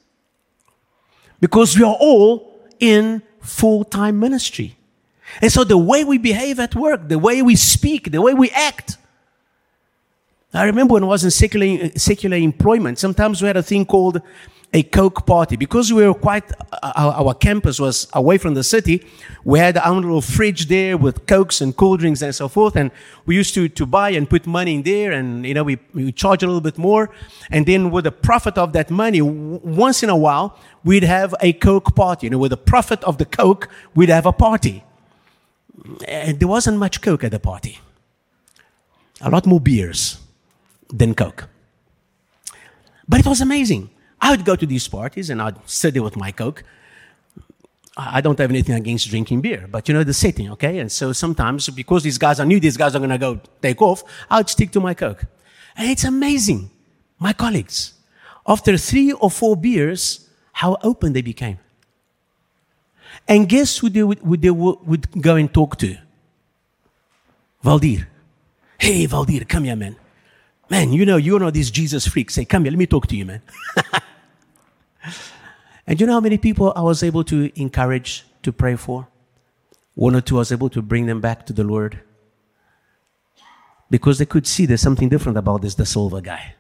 Because 1.40 1.78
we 1.78 1.84
are 1.84 1.96
all 2.00 2.60
in 2.80 3.22
full 3.40 3.84
time 3.84 4.20
ministry. 4.20 4.77
And 5.42 5.52
so 5.52 5.64
the 5.64 5.78
way 5.78 6.04
we 6.04 6.18
behave 6.18 6.60
at 6.60 6.76
work, 6.76 7.10
the 7.10 7.20
way 7.20 7.42
we 7.42 7.56
speak, 7.56 8.12
the 8.12 8.22
way 8.22 8.34
we 8.34 8.50
act. 8.52 8.98
I 10.54 10.64
remember 10.64 10.94
when 10.94 11.04
I 11.04 11.08
was 11.08 11.24
in 11.24 11.32
secular, 11.32 11.90
secular 11.96 12.38
employment, 12.38 13.00
sometimes 13.00 13.42
we 13.42 13.48
had 13.48 13.58
a 13.58 13.64
thing 13.64 13.86
called 13.86 14.22
a 14.74 14.84
Coke 14.84 15.26
party. 15.26 15.56
Because 15.56 15.94
we 15.94 16.06
were 16.06 16.14
quite, 16.14 16.52
uh, 16.72 16.92
our, 16.96 17.28
our, 17.28 17.34
campus 17.34 17.80
was 17.80 18.08
away 18.14 18.38
from 18.38 18.54
the 18.54 18.64
city, 18.64 19.06
we 19.44 19.60
had 19.60 19.78
our 19.78 19.94
little 19.94 20.22
fridge 20.22 20.68
there 20.68 20.98
with 20.98 21.26
Cokes 21.26 21.62
and 21.62 21.76
cool 21.76 21.98
drinks 21.98 22.22
and 22.22 22.34
so 22.34 22.48
forth. 22.48 22.76
And 22.76 22.92
we 23.26 23.36
used 23.36 23.54
to, 23.54 23.70
to 23.70 23.86
buy 23.86 24.10
and 24.12 24.30
put 24.30 24.46
money 24.46 24.76
in 24.76 24.84
there 24.84 25.12
and, 25.12 25.46
you 25.46 25.54
know, 25.54 25.64
we, 25.64 25.78
we 25.94 26.12
charge 26.12 26.44
a 26.44 26.48
little 26.48 26.62
bit 26.62 26.78
more. 26.78 27.10
And 27.50 27.66
then 27.66 27.92
with 27.92 28.04
the 28.04 28.12
profit 28.12 28.58
of 28.58 28.74
that 28.74 28.92
money, 28.92 29.20
w- 29.20 29.60
once 29.64 30.04
in 30.04 30.10
a 30.10 30.18
while, 30.18 30.58
we'd 30.84 31.04
have 31.04 31.34
a 31.40 31.54
Coke 31.54 31.96
party. 31.96 32.28
You 32.28 32.32
know, 32.32 32.38
with 32.38 32.52
the 32.52 32.58
profit 32.58 33.04
of 33.04 33.18
the 33.18 33.26
Coke, 33.26 33.70
we'd 33.96 34.10
have 34.10 34.26
a 34.26 34.34
party 34.34 34.84
Eh, 36.08 36.34
there 36.34 36.48
wasn't 36.48 36.78
much 36.78 37.02
Coke 37.02 37.24
at 37.24 37.32
the 37.32 37.40
party. 37.40 37.80
A 39.22 39.30
lot 39.30 39.46
more 39.46 39.60
beers 39.60 40.20
than 40.90 41.14
Coke. 41.14 41.48
But 43.08 43.20
it 43.20 43.26
was 43.26 43.42
amazing. 43.42 43.90
I 44.20 44.32
would 44.32 44.46
go 44.46 44.56
to 44.56 44.66
these 44.66 44.88
parties 44.88 45.30
and 45.30 45.42
I'd 45.42 45.58
sit 45.70 45.94
there 45.94 46.04
with 46.04 46.18
my 46.18 46.32
Coke. 46.32 46.64
I 47.96 48.22
don't 48.22 48.38
have 48.38 48.52
anything 48.52 48.76
against 48.76 49.10
drinking 49.10 49.42
beer, 49.42 49.68
but 49.68 49.88
you 49.88 49.94
know 49.94 50.04
the 50.04 50.14
setting, 50.14 50.52
okay? 50.52 50.78
And 50.78 50.92
so 50.92 51.14
sometimes, 51.14 51.68
because 51.70 52.04
these 52.04 52.20
guys, 52.20 52.40
I 52.40 52.44
knew 52.44 52.60
these 52.60 52.78
guys 52.78 52.96
are 52.96 53.00
going 53.00 53.10
to 53.10 53.18
go 53.18 53.40
take 53.60 53.82
off, 53.82 54.04
I'd 54.30 54.50
stick 54.50 54.72
to 54.72 54.80
my 54.80 54.94
Coke. 54.94 55.26
And 55.76 55.90
it's 55.90 56.04
amazing. 56.04 56.70
My 57.18 57.34
colleagues 57.34 57.94
after 58.48 58.78
three 58.78 59.12
or 59.12 59.30
four 59.30 59.58
beers, 59.58 60.30
how 60.54 60.78
open 60.82 61.14
they 61.14 61.22
became. 61.22 61.60
And 63.28 63.50
guess 63.50 63.78
who 63.78 63.90
they 63.90 64.04
would, 64.04 64.42
they 64.42 64.50
would 64.50 65.22
go 65.22 65.36
and 65.36 65.54
talk 65.54 65.78
to? 65.78 65.98
Valdir. 67.64 68.08
Hey, 68.78 69.06
Valdir, 69.06 69.48
come 69.48 69.66
here, 69.66 69.76
man. 69.76 69.96
Man, 70.70 70.94
you 70.94 71.06
know, 71.06 71.18
you're 71.18 71.40
not 71.40 71.54
this 71.54 71.72
Jesus 71.72 72.08
freak. 72.08 72.30
Say, 72.30 72.46
come 72.46 72.64
here, 72.64 72.72
let 72.72 72.78
me 72.78 72.86
talk 72.86 73.08
to 73.08 73.16
you, 73.16 73.26
man. 73.26 73.42
and 75.88 76.00
you 76.00 76.08
know 76.08 76.14
how 76.14 76.20
many 76.20 76.38
people 76.38 76.74
I 76.76 76.82
was 76.82 77.04
able 77.04 77.24
to 77.26 77.52
encourage 77.60 78.26
to 78.44 78.52
pray 78.52 78.76
for? 78.76 79.08
One 79.96 80.16
or 80.16 80.22
two 80.22 80.36
I 80.36 80.40
was 80.40 80.52
able 80.52 80.70
to 80.70 80.82
bring 80.82 81.06
them 81.06 81.22
back 81.22 81.46
to 81.48 81.54
the 81.54 81.64
Lord. 81.64 82.02
Because 83.90 84.20
they 84.20 84.26
could 84.26 84.46
see 84.46 84.66
there's 84.66 84.82
something 84.82 85.10
different 85.10 85.38
about 85.38 85.62
this, 85.62 85.76
the 85.76 85.86
silver 85.86 86.22
guy. 86.22 86.56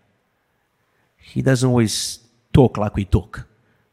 He 1.17 1.41
doesn't 1.41 1.69
always 1.69 2.19
talk 2.53 2.77
like 2.77 2.95
we 2.95 3.06
talk. 3.06 3.45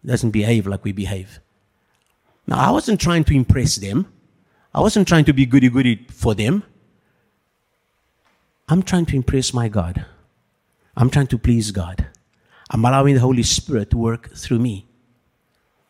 He 0.03 0.09
doesn't 0.09 0.31
behave 0.31 0.67
like 0.67 0.85
we 0.85 0.93
behave. 0.93 1.41
Now, 2.47 2.59
I 2.59 2.71
wasn't 2.71 3.01
trying 3.01 3.25
to 3.25 3.35
impress 3.35 3.77
them. 3.77 4.13
I 4.73 4.81
wasn't 4.81 5.09
trying 5.09 5.25
to 5.27 5.33
be 5.33 5.47
goody 5.47 5.69
goody 5.69 6.07
for 6.11 6.35
them. 6.35 6.63
I'm 8.69 8.83
trying 8.83 9.07
to 9.07 9.17
impress 9.17 9.55
my 9.55 9.69
God. 9.69 10.05
I'm 10.97 11.11
trying 11.11 11.27
to 11.29 11.39
please 11.39 11.71
God. 11.71 12.07
I'm 12.71 12.85
allowing 12.85 13.15
the 13.15 13.21
Holy 13.21 13.43
Spirit 13.43 13.91
to 13.91 13.99
work 13.99 14.35
through 14.35 14.59
me. 14.59 14.87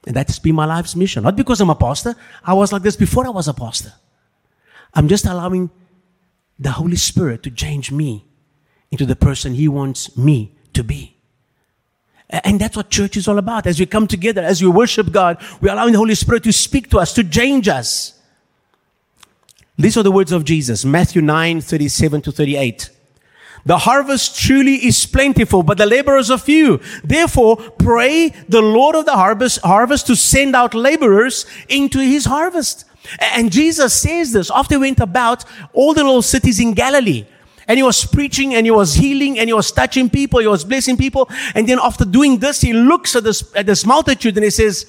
And 0.07 0.15
that's 0.15 0.39
been 0.39 0.55
my 0.55 0.67
life's 0.67 0.97
mission. 0.97 1.23
Not 1.23 1.37
because 1.37 1.61
I'm 1.61 1.71
a 1.71 1.75
pastor. 1.75 2.15
I 2.45 2.53
was 2.53 2.73
like 2.73 2.83
this 2.83 2.97
before 2.97 3.27
I 3.27 3.31
was 3.31 3.49
a 3.49 3.55
pastor. 3.55 3.93
I'm 4.93 5.09
just 5.09 5.25
allowing 5.25 5.71
the 6.59 6.73
Holy 6.73 6.97
Spirit 6.97 7.43
to 7.45 7.51
change 7.51 7.91
me 7.91 8.27
into 8.91 9.07
the 9.07 9.17
person 9.17 9.55
He 9.55 9.67
wants 9.67 10.17
me 10.17 10.57
to 10.75 10.85
be. 10.85 11.14
And 12.43 12.61
that's 12.61 12.77
what 12.77 12.91
church 12.91 13.17
is 13.17 13.29
all 13.29 13.39
about. 13.39 13.67
As 13.67 13.79
we 13.79 13.87
come 13.87 14.07
together, 14.09 14.43
as 14.43 14.61
we 14.61 14.69
worship 14.69 15.13
God, 15.13 15.41
we're 15.61 15.73
allowing 15.73 15.93
the 15.93 15.99
Holy 15.99 16.15
Spirit 16.15 16.43
to 16.45 16.53
speak 16.53 16.91
to 16.91 16.99
us, 16.99 17.13
to 17.13 17.23
change 17.23 17.69
us. 17.69 18.19
These 19.79 19.97
are 19.97 20.03
the 20.03 20.11
words 20.11 20.33
of 20.33 20.45
Jesus, 20.45 20.85
Matthew 20.85 21.23
9, 21.23 21.61
37 21.61 22.23
to 22.23 22.33
38. 22.33 22.91
The 23.67 23.79
harvest 23.79 24.39
truly 24.39 24.75
is 24.87 25.07
plentiful, 25.07 25.63
but 25.63 25.79
the 25.79 25.87
laborers 25.87 26.31
are 26.31 26.39
few. 26.39 26.81
Therefore, 27.03 27.57
pray 27.57 28.29
the 28.49 28.61
Lord 28.61 28.95
of 28.95 29.07
the 29.07 29.17
harvest, 29.17 29.61
harvest 29.63 30.07
to 30.09 30.17
send 30.17 30.55
out 30.55 30.75
laborers 30.75 31.47
into 31.69 31.99
his 31.99 32.27
harvest. 32.27 32.85
And 33.19 33.51
Jesus 33.51 33.95
says 33.95 34.33
this 34.33 34.51
after 34.51 34.75
he 34.75 34.81
went 34.81 35.01
about 35.01 35.45
all 35.73 35.95
the 35.95 36.05
little 36.05 36.23
cities 36.23 36.61
in 36.61 36.75
Galilee. 36.75 37.27
And 37.67 37.79
he 37.79 37.83
was 37.83 38.05
preaching 38.05 38.55
and 38.55 38.67
he 38.67 38.71
was 38.71 38.95
healing 38.95 39.39
and 39.39 39.49
he 39.49 39.53
was 39.53 39.73
touching 39.73 40.11
people. 40.11 40.41
He 40.41 40.47
was 40.47 40.65
blessing 40.65 40.97
people. 40.97 41.29
And 41.55 41.69
then 41.69 41.79
after 41.83 42.05
doing 42.05 42.39
this, 42.39 42.61
he 42.61 42.73
looks 42.73 43.17
at 43.17 43.25
this, 43.25 43.55
at 43.55 43.67
this 43.67 43.87
multitude 43.87 44.37
and 44.37 44.45
he 44.45 44.51
says, 44.51 44.87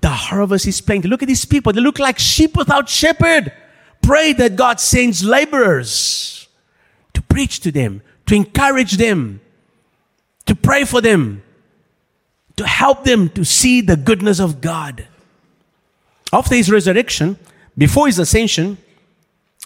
the 0.00 0.10
harvest 0.10 0.66
is 0.66 0.80
plenty. 0.80 1.08
Look 1.08 1.22
at 1.22 1.28
these 1.28 1.44
people. 1.44 1.72
They 1.72 1.80
look 1.80 1.98
like 1.98 2.18
sheep 2.18 2.56
without 2.56 2.88
shepherd. 2.88 3.52
Pray 4.02 4.32
that 4.34 4.56
God 4.56 4.80
sends 4.80 5.24
laborers 5.24 6.48
to 7.14 7.22
preach 7.22 7.60
to 7.60 7.72
them, 7.72 8.02
to 8.26 8.34
encourage 8.34 8.92
them, 8.92 9.40
to 10.46 10.54
pray 10.54 10.84
for 10.84 11.00
them, 11.00 11.42
to 12.56 12.66
help 12.66 13.04
them 13.04 13.28
to 13.30 13.44
see 13.44 13.80
the 13.80 13.96
goodness 13.96 14.40
of 14.40 14.60
God. 14.60 15.06
After 16.32 16.54
his 16.54 16.70
resurrection, 16.70 17.38
before 17.78 18.06
his 18.06 18.18
ascension, 18.18 18.78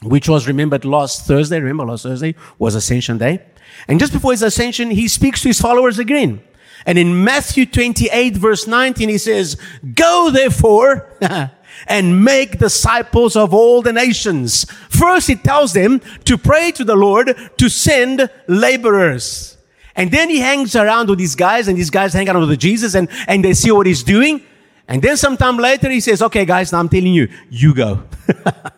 which 0.02 0.28
was 0.28 0.46
remembered 0.46 0.84
last 0.84 1.26
Thursday, 1.26 1.58
remember 1.58 1.84
last 1.84 2.04
Thursday 2.04 2.34
was 2.58 2.74
Ascension 2.74 3.18
Day. 3.18 3.42
And 3.86 3.98
just 3.98 4.12
before 4.12 4.32
his 4.32 4.42
ascension, 4.42 4.90
he 4.90 5.08
speaks 5.08 5.42
to 5.42 5.48
his 5.48 5.60
followers 5.60 5.98
again. 5.98 6.40
And 6.86 6.98
in 6.98 7.24
Matthew 7.24 7.66
28 7.66 8.36
verse 8.36 8.66
19, 8.66 9.08
he 9.08 9.18
says, 9.18 9.56
Go 9.94 10.30
therefore 10.30 11.12
and 11.86 12.24
make 12.24 12.58
disciples 12.58 13.36
of 13.36 13.52
all 13.52 13.82
the 13.82 13.92
nations. 13.92 14.64
First, 14.88 15.28
he 15.28 15.34
tells 15.34 15.72
them 15.72 16.00
to 16.24 16.38
pray 16.38 16.70
to 16.72 16.84
the 16.84 16.96
Lord 16.96 17.36
to 17.58 17.68
send 17.68 18.30
laborers. 18.46 19.56
And 19.96 20.12
then 20.12 20.30
he 20.30 20.38
hangs 20.38 20.76
around 20.76 21.08
with 21.08 21.18
these 21.18 21.34
guys 21.34 21.66
and 21.66 21.76
these 21.76 21.90
guys 21.90 22.12
hang 22.12 22.28
around 22.28 22.48
with 22.48 22.58
Jesus 22.60 22.94
and, 22.94 23.08
and 23.26 23.44
they 23.44 23.54
see 23.54 23.72
what 23.72 23.86
he's 23.86 24.04
doing. 24.04 24.42
And 24.86 25.02
then 25.02 25.16
sometime 25.16 25.56
later 25.56 25.90
he 25.90 26.00
says, 26.00 26.22
okay 26.22 26.44
guys, 26.44 26.72
now 26.72 26.78
I'm 26.78 26.88
telling 26.88 27.12
you, 27.12 27.28
you 27.50 27.74
go. 27.74 28.04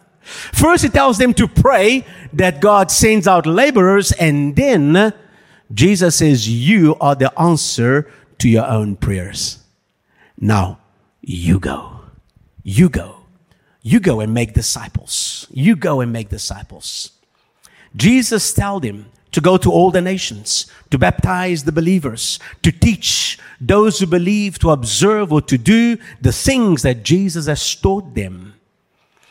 First, 0.53 0.83
he 0.85 0.89
tells 0.89 1.19
them 1.19 1.35
to 1.35 1.49
pray 1.49 2.07
that 2.33 2.61
God 2.61 2.91
sends 2.91 3.27
out 3.27 3.47
laborers, 3.47 4.13
and 4.13 4.55
then 4.57 5.13
Jesus 5.73 6.17
says, 6.17 6.49
You 6.49 6.97
are 7.01 7.15
the 7.15 7.39
answer 7.39 8.11
to 8.39 8.49
your 8.49 8.67
own 8.67 8.97
prayers. 8.97 9.59
Now, 10.39 10.79
you 11.21 11.59
go. 11.61 12.01
You 12.63 12.89
go. 12.89 13.17
You 13.83 14.01
go 14.01 14.21
and 14.21 14.35
make 14.35 14.55
disciples. 14.55 15.47
You 15.51 15.77
go 15.77 16.01
and 16.01 16.13
make 16.13 16.29
disciples. 16.29 17.13
Jesus 17.97 18.53
told 18.53 18.83
them 18.83 19.07
to 19.33 19.41
go 19.41 19.57
to 19.57 19.71
all 19.71 19.91
the 19.91 20.01
nations, 20.01 20.67
to 20.91 20.99
baptize 20.99 21.65
the 21.65 21.73
believers, 21.73 22.39
to 22.63 22.73
teach 22.73 23.39
those 23.61 23.99
who 23.99 24.07
believe 24.07 24.59
to 24.59 24.71
observe 24.71 25.33
or 25.33 25.41
to 25.43 25.57
do 25.57 25.97
the 26.21 26.33
things 26.33 26.83
that 26.83 27.05
Jesus 27.05 27.47
has 27.47 27.75
taught 27.75 28.15
them. 28.15 28.50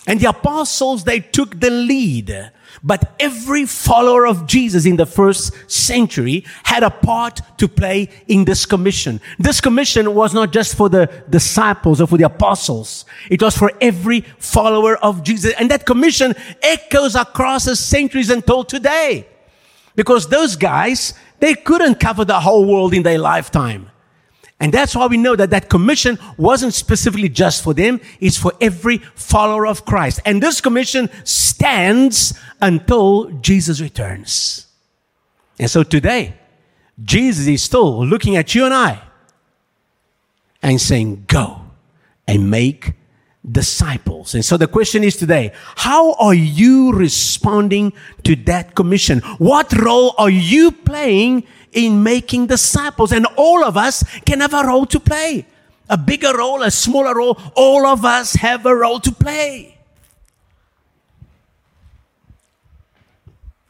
And 0.09 0.19
the 0.19 0.29
apostles, 0.29 1.03
they 1.03 1.19
took 1.19 1.59
the 1.59 1.69
lead. 1.69 2.51
But 2.83 3.13
every 3.19 3.67
follower 3.67 4.25
of 4.25 4.47
Jesus 4.47 4.87
in 4.87 4.95
the 4.95 5.05
first 5.05 5.53
century 5.69 6.45
had 6.63 6.81
a 6.81 6.89
part 6.89 7.41
to 7.59 7.67
play 7.67 8.09
in 8.27 8.43
this 8.43 8.65
commission. 8.65 9.21
This 9.37 9.61
commission 9.61 10.15
was 10.15 10.33
not 10.33 10.51
just 10.51 10.73
for 10.73 10.89
the 10.89 11.11
disciples 11.29 12.01
or 12.01 12.07
for 12.07 12.17
the 12.17 12.25
apostles. 12.25 13.05
It 13.29 13.43
was 13.43 13.55
for 13.55 13.71
every 13.79 14.21
follower 14.39 14.97
of 14.97 15.21
Jesus. 15.21 15.53
And 15.59 15.69
that 15.69 15.85
commission 15.85 16.33
echoes 16.63 17.13
across 17.13 17.65
the 17.65 17.75
centuries 17.75 18.31
until 18.31 18.63
today. 18.63 19.27
Because 19.95 20.27
those 20.27 20.55
guys, 20.55 21.13
they 21.39 21.53
couldn't 21.53 21.99
cover 21.99 22.25
the 22.25 22.39
whole 22.39 22.65
world 22.65 22.95
in 22.95 23.03
their 23.03 23.19
lifetime. 23.19 23.91
And 24.59 24.73
that's 24.73 24.95
why 24.95 25.07
we 25.07 25.17
know 25.17 25.35
that 25.37 25.51
that 25.51 25.69
commission 25.69 26.19
wasn't 26.37 26.73
specifically 26.73 27.29
just 27.29 27.63
for 27.63 27.73
them. 27.73 28.01
It's 28.19 28.37
for 28.37 28.53
every 28.59 28.97
follower 28.97 29.65
of 29.65 29.85
Christ. 29.85 30.19
And 30.25 30.43
this 30.43 30.59
commission 30.59 31.09
stands 31.23 32.37
until 32.61 33.29
Jesus 33.39 33.79
returns. 33.79 34.67
And 35.57 35.69
so 35.69 35.83
today, 35.83 36.33
Jesus 37.03 37.47
is 37.47 37.63
still 37.63 38.05
looking 38.05 38.35
at 38.35 38.53
you 38.53 38.65
and 38.65 38.73
I 38.73 39.01
and 40.61 40.79
saying, 40.79 41.23
go 41.27 41.61
and 42.27 42.51
make 42.51 42.93
disciples. 43.49 44.35
And 44.35 44.43
so 44.43 44.57
the 44.57 44.67
question 44.67 45.03
is 45.03 45.15
today, 45.15 45.53
how 45.75 46.13
are 46.13 46.33
you 46.33 46.91
responding 46.91 47.93
to 48.23 48.35
that 48.35 48.75
commission? 48.75 49.19
What 49.37 49.71
role 49.73 50.13
are 50.17 50.29
you 50.29 50.71
playing 50.71 51.45
in 51.71 52.03
making 52.03 52.47
disciples. 52.47 53.11
And 53.11 53.25
all 53.35 53.63
of 53.63 53.77
us 53.77 54.03
can 54.21 54.41
have 54.41 54.53
a 54.53 54.63
role 54.65 54.85
to 54.87 54.99
play. 54.99 55.45
A 55.89 55.97
bigger 55.97 56.37
role, 56.37 56.61
a 56.61 56.71
smaller 56.71 57.15
role. 57.15 57.39
All 57.55 57.85
of 57.85 58.05
us 58.05 58.33
have 58.33 58.65
a 58.65 58.75
role 58.75 58.99
to 58.99 59.11
play. 59.11 59.79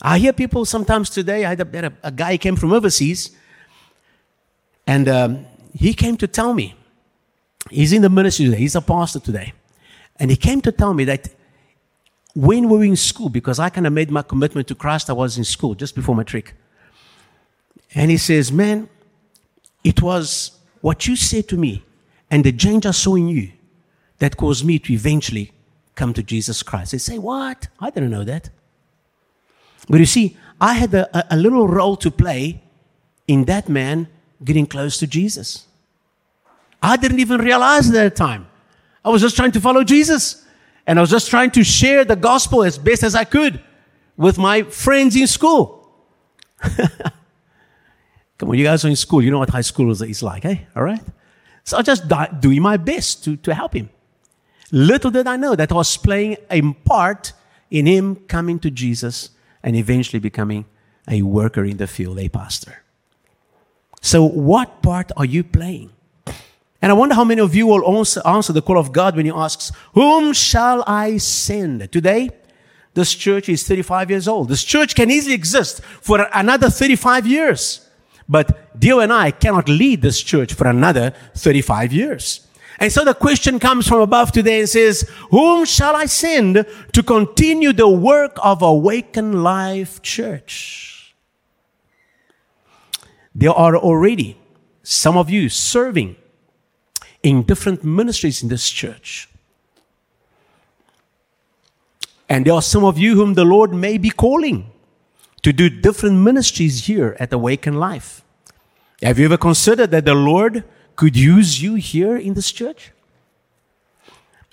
I 0.02 0.18
hear 0.18 0.34
people 0.34 0.66
sometimes 0.66 1.10
today. 1.10 1.46
I 1.46 1.50
had 1.50 1.62
a, 1.62 1.94
a 2.04 2.12
guy 2.12 2.38
came 2.38 2.56
from 2.56 2.72
overseas, 2.72 3.32
and 4.88 5.10
um, 5.10 5.46
he 5.74 5.94
came 5.94 6.16
to 6.18 6.28
tell 6.28 6.54
me 6.54 6.76
he's 7.70 7.92
in 7.92 8.02
the 8.02 8.10
ministry 8.10 8.46
today. 8.46 8.60
He's 8.60 8.76
a 8.76 8.82
pastor 8.82 9.20
today, 9.20 9.54
and 10.18 10.32
he 10.32 10.38
came 10.38 10.62
to 10.62 10.72
tell 10.72 10.94
me 10.94 11.04
that 11.06 11.28
when 12.34 12.70
we 12.70 12.78
were 12.78 12.84
in 12.86 12.96
school, 12.96 13.28
because 13.28 13.60
I 13.60 13.70
kind 13.70 13.86
of 13.86 13.92
made 13.92 14.10
my 14.10 14.22
commitment 14.22 14.68
to 14.70 14.76
Christ, 14.76 15.10
I 15.10 15.14
was 15.14 15.38
in 15.38 15.44
school 15.44 15.76
just 15.76 15.96
before 15.96 16.16
matric. 16.16 16.54
And 17.96 18.12
he 18.12 18.18
says, 18.18 18.52
Man, 18.52 18.90
it 19.84 20.02
was 20.02 20.52
what 20.82 21.08
you 21.08 21.16
said 21.16 21.48
to 21.50 21.58
me 21.58 21.84
and 22.30 22.44
the 22.44 22.52
change 22.52 22.86
I 22.86 22.92
saw 22.92 23.16
in 23.16 23.28
you 23.28 23.52
that 24.20 24.38
caused 24.38 24.66
me 24.66 24.80
to 24.80 24.94
eventually 24.94 25.52
come 25.96 26.14
to 26.14 26.24
Jesus 26.24 26.64
Christ. 26.64 26.92
They 26.92 26.98
say, 26.98 27.18
What? 27.18 27.68
I 27.80 27.90
didn't 27.90 28.12
know 28.12 28.24
that. 28.24 28.50
But 29.90 30.00
you 30.00 30.06
see, 30.06 30.38
I 30.62 30.74
had 30.74 30.94
a, 30.94 31.34
a 31.34 31.38
little 31.38 31.68
role 31.68 31.96
to 31.98 32.12
play 32.12 32.62
in 33.28 33.46
that 33.46 33.70
man 33.70 34.08
getting 34.44 34.66
close 34.66 34.98
to 35.00 35.08
Jesus. 35.08 35.68
I 36.82 36.96
didn't 36.98 37.20
even 37.20 37.42
realize 37.42 37.90
that 37.92 38.06
at 38.06 38.16
the 38.16 38.18
time. 38.18 38.48
I 39.04 39.10
was 39.10 39.22
just 39.22 39.36
trying 39.36 39.52
to 39.54 39.62
follow 39.62 39.84
Jesus. 39.84 40.46
And 40.86 40.98
I 40.98 41.02
was 41.02 41.10
just 41.10 41.30
trying 41.30 41.52
to 41.52 41.64
share 41.64 42.04
the 42.04 42.16
gospel 42.16 42.64
as 42.64 42.78
best 42.78 43.04
as 43.04 43.16
I 43.16 43.24
could 43.24 43.62
with 44.18 44.38
my 44.38 44.64
friends 44.64 45.16
in 45.16 45.28
school. 45.28 45.88
Come 48.40 48.50
on, 48.50 48.58
you 48.58 48.64
guys 48.64 48.84
are 48.86 48.88
in 48.88 48.96
school. 48.96 49.22
You 49.22 49.32
know 49.32 49.40
what 49.40 49.50
high 49.50 49.62
school 49.62 49.92
is 49.92 50.24
like, 50.24 50.46
eh? 50.46 50.60
All 50.76 50.84
right? 50.84 51.02
So 51.66 51.78
I 51.78 51.82
just 51.82 52.06
doing 52.40 52.62
my 52.62 52.78
best 52.78 53.24
to, 53.26 53.36
to 53.38 53.54
help 53.54 53.74
him. 53.76 53.90
Little 54.72 55.12
did 55.12 55.28
I 55.28 55.36
know 55.36 55.56
that 55.56 55.72
I 55.72 55.76
was 55.76 55.98
playing 55.98 56.38
a 56.50 56.62
part 56.62 57.34
in 57.70 57.86
him 57.86 58.16
coming 58.16 58.60
to 58.60 58.72
Jesus 58.72 59.32
and 59.62 59.76
eventually 59.76 60.20
becoming 60.20 60.66
a 61.08 61.22
worker 61.22 61.66
in 61.66 61.78
the 61.78 61.88
field, 61.88 62.18
a 62.20 62.30
pastor. 62.30 62.82
So, 64.02 64.24
what 64.24 64.82
part 64.82 65.12
are 65.18 65.26
you 65.26 65.44
playing? 65.44 65.92
And 66.82 66.92
I 66.92 66.94
wonder 66.94 67.16
how 67.16 67.26
many 67.26 67.42
of 67.42 67.54
you 67.54 67.68
will 67.68 67.82
also 67.82 68.22
answer 68.22 68.54
the 68.54 68.62
call 68.62 68.78
of 68.78 68.94
God 68.94 69.18
when 69.18 69.26
He 69.26 69.32
asks, 69.32 69.72
Whom 69.94 70.32
shall 70.32 70.84
I 70.88 71.18
send? 71.18 71.92
Today, 71.92 72.30
this 72.94 73.14
church 73.14 73.50
is 73.50 73.68
35 73.68 74.10
years 74.10 74.28
old. 74.28 74.48
This 74.48 74.64
church 74.64 74.96
can 74.96 75.12
easily 75.12 75.36
exist 75.36 75.82
for 75.84 76.28
another 76.34 76.70
35 76.70 77.28
years. 77.28 77.89
But 78.30 78.80
Dio 78.80 79.00
and 79.00 79.12
I 79.12 79.32
cannot 79.32 79.68
lead 79.68 80.04
this 80.04 80.22
church 80.22 80.54
for 80.54 80.68
another 80.68 81.14
35 81.36 81.92
years. 81.92 82.48
And 82.78 82.92
so 82.92 83.04
the 83.04 83.16
question 83.16 83.60
comes 83.60 83.88
from 83.88 84.00
above 84.00 84.32
today 84.32 84.60
and 84.60 84.70
says, 84.70 85.10
Whom 85.32 85.66
shall 85.66 85.96
I 85.96 86.06
send 86.06 86.66
to 86.94 87.04
continue 87.04 87.74
the 87.74 87.90
work 87.90 88.38
of 88.42 88.62
Awaken 88.62 89.44
Life 89.44 90.02
Church? 90.02 91.14
There 93.34 93.52
are 93.52 93.76
already 93.76 94.38
some 94.84 95.18
of 95.18 95.30
you 95.30 95.50
serving 95.50 96.16
in 97.24 97.44
different 97.44 97.84
ministries 97.84 98.44
in 98.44 98.50
this 98.50 98.70
church. 98.70 99.28
And 102.30 102.46
there 102.46 102.54
are 102.54 102.62
some 102.62 102.86
of 102.86 102.98
you 102.98 103.16
whom 103.16 103.34
the 103.34 103.44
Lord 103.44 103.74
may 103.74 103.98
be 103.98 104.12
calling 104.12 104.72
to 105.42 105.54
do 105.54 105.70
different 105.70 106.18
ministries 106.18 106.86
here 106.86 107.16
at 107.20 107.34
Awaken 107.34 107.76
Life. 107.76 108.24
Have 109.02 109.20
you 109.20 109.26
ever 109.26 109.38
considered 109.38 109.92
that 109.92 110.06
the 110.06 110.16
Lord 110.16 110.64
could 110.96 111.16
use 111.16 111.62
you 111.62 111.76
here 111.76 112.18
in 112.18 112.34
this 112.34 112.52
church? 112.52 112.92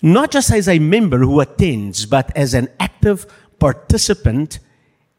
Not 0.03 0.31
just 0.31 0.53
as 0.53 0.69
a 0.69 0.79
member 0.79 1.19
who 1.19 1.41
attends, 1.41 2.07
but 2.07 2.37
as 2.37 2.55
an 2.55 2.69
active 2.79 3.27
participant 3.59 4.61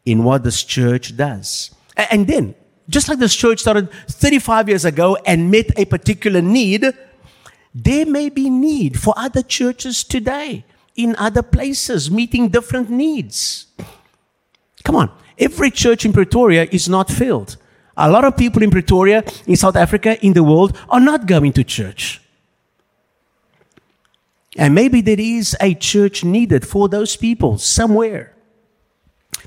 in 0.06 0.24
what 0.24 0.44
this 0.44 0.64
church 0.64 1.18
does. 1.18 1.72
And 1.98 2.28
then, 2.28 2.56
just 2.90 3.10
like 3.10 3.20
this 3.20 3.36
church 3.36 3.60
started 3.60 3.92
35 4.08 4.70
years 4.70 4.86
ago 4.86 5.18
and 5.26 5.52
met 5.52 5.78
a 5.78 5.86
particular 5.86 6.42
need, 6.42 6.86
there 7.76 8.06
may 8.06 8.30
be 8.30 8.50
need 8.50 9.00
for 9.00 9.14
other 9.18 9.42
churches 9.42 10.04
today 10.04 10.64
in 10.96 11.16
other 11.18 11.44
places 11.44 12.10
meeting 12.10 12.48
different 12.50 12.90
needs. 12.90 13.68
Come 14.84 14.96
on, 14.96 15.12
every 15.38 15.72
church 15.72 16.06
in 16.06 16.14
Pretoria 16.14 16.68
is 16.72 16.88
not 16.88 17.10
filled. 17.10 17.58
A 17.96 18.10
lot 18.10 18.26
of 18.26 18.38
people 18.38 18.62
in 18.62 18.70
Pretoria, 18.70 19.24
in 19.48 19.56
South 19.56 19.76
Africa, 19.76 20.24
in 20.26 20.34
the 20.34 20.44
world, 20.44 20.78
are 20.90 21.00
not 21.00 21.26
going 21.26 21.54
to 21.54 21.64
church. 21.64 22.22
And 24.56 24.74
maybe 24.74 25.02
there 25.02 25.20
is 25.20 25.56
a 25.60 25.74
church 25.74 26.24
needed 26.24 26.68
for 26.68 26.90
those 26.90 27.16
people 27.16 27.58
somewhere. 27.58 28.34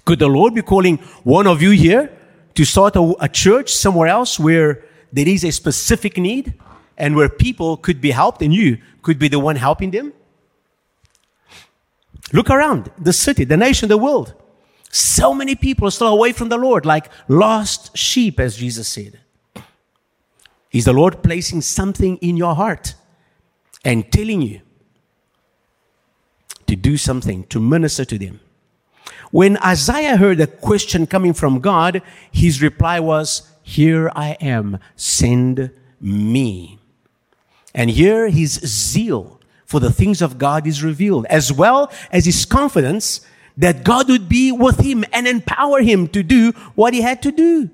Could 0.05 0.19
the 0.19 0.29
Lord 0.29 0.55
be 0.55 0.63
calling 0.63 0.99
one 1.25 1.47
of 1.47 1.63
you 1.63 1.71
here 1.71 2.11
to 2.55 2.65
start 2.65 2.97
a, 2.97 3.15
a 3.21 3.29
church 3.29 3.73
somewhere 3.73 4.09
else 4.09 4.39
where 4.39 4.85
there 5.13 5.29
is 5.29 5.45
a 5.45 5.51
specific 5.51 6.17
need? 6.17 6.55
and 7.01 7.17
where 7.17 7.31
people 7.31 7.79
could 7.79 8.01
be 8.01 8.11
helped 8.11 8.43
and 8.43 8.55
you 8.55 8.77
could 9.03 9.19
be 9.19 9.27
the 9.27 9.41
one 9.41 9.57
helping 9.57 9.91
them? 9.91 10.13
Look 12.33 12.51
around 12.51 12.93
the 12.99 13.15
city, 13.15 13.45
the 13.45 13.57
nation, 13.57 13.89
the 13.89 13.97
world. 13.97 14.35
So 14.91 15.33
many 15.33 15.55
people 15.55 15.87
are 15.87 15.93
still 15.93 16.09
away 16.09 16.33
from 16.33 16.49
the 16.49 16.59
Lord, 16.59 16.85
like 16.85 17.11
lost 17.29 17.97
sheep, 17.97 18.41
as 18.41 18.57
Jesus 18.57 18.89
said. 18.89 19.21
Is 20.73 20.85
the 20.85 20.93
Lord 20.93 21.23
placing 21.23 21.63
something 21.63 22.17
in 22.19 22.37
your 22.37 22.55
heart 22.55 22.95
and 23.85 24.11
telling 24.13 24.43
you 24.43 24.61
to 26.67 26.77
do 26.77 26.97
something, 26.97 27.45
to 27.45 27.61
minister 27.61 28.05
to 28.05 28.19
them? 28.19 28.41
When 29.31 29.57
Isaiah 29.59 30.17
heard 30.17 30.41
a 30.41 30.49
question 30.49 31.07
coming 31.07 31.35
from 31.35 31.61
God, 31.61 32.03
his 32.33 32.61
reply 32.61 32.99
was, 32.99 33.49
Here 33.63 34.11
I 34.17 34.37
am, 34.41 34.79
send 34.97 35.71
me. 36.01 36.81
And 37.73 37.91
here 37.91 38.29
his 38.29 38.55
zeal 38.55 39.41
for 39.65 39.79
the 39.79 39.93
things 39.93 40.21
of 40.21 40.37
God 40.37 40.67
is 40.67 40.83
revealed, 40.83 41.27
as 41.27 41.53
well 41.53 41.93
as 42.11 42.25
his 42.25 42.45
confidence 42.45 43.21
that 43.61 43.85
God 43.85 44.09
would 44.09 44.29
be 44.29 44.51
with 44.53 44.81
him 44.81 45.05
and 45.13 45.29
empower 45.29 45.81
him 45.81 46.09
to 46.09 46.23
do 46.23 46.53
what 46.75 46.93
he 46.93 47.03
had 47.03 47.23
to 47.23 47.31
do. 47.31 47.71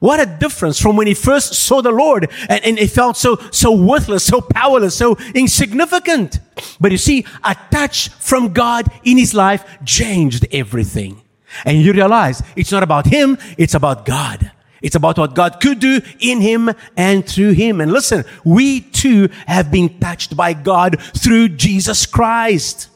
What 0.00 0.18
a 0.18 0.26
difference 0.26 0.80
from 0.80 0.96
when 0.96 1.06
he 1.06 1.14
first 1.14 1.54
saw 1.54 1.80
the 1.80 1.92
Lord 1.92 2.28
and, 2.48 2.64
and 2.64 2.78
he 2.78 2.88
felt 2.88 3.16
so, 3.16 3.36
so 3.52 3.70
worthless, 3.70 4.24
so 4.24 4.40
powerless, 4.40 4.96
so 4.96 5.16
insignificant. 5.32 6.40
But 6.80 6.90
you 6.90 6.98
see, 6.98 7.24
a 7.44 7.56
touch 7.70 8.08
from 8.08 8.52
God 8.52 8.88
in 9.04 9.16
his 9.16 9.32
life 9.32 9.64
changed 9.84 10.44
everything. 10.50 11.22
And 11.64 11.80
you 11.80 11.92
realize 11.92 12.42
it's 12.56 12.72
not 12.72 12.82
about 12.82 13.06
him, 13.06 13.38
it's 13.56 13.74
about 13.74 14.04
God. 14.04 14.50
It's 14.82 14.96
about 14.96 15.18
what 15.18 15.36
God 15.36 15.60
could 15.60 15.78
do 15.78 16.00
in 16.18 16.40
him 16.40 16.70
and 16.96 17.24
through 17.24 17.52
him. 17.52 17.80
And 17.80 17.92
listen, 17.92 18.24
we 18.44 18.80
too 18.80 19.28
have 19.46 19.70
been 19.70 20.00
touched 20.00 20.36
by 20.36 20.52
God 20.52 21.00
through 21.00 21.50
Jesus 21.50 22.04
Christ. 22.06 22.88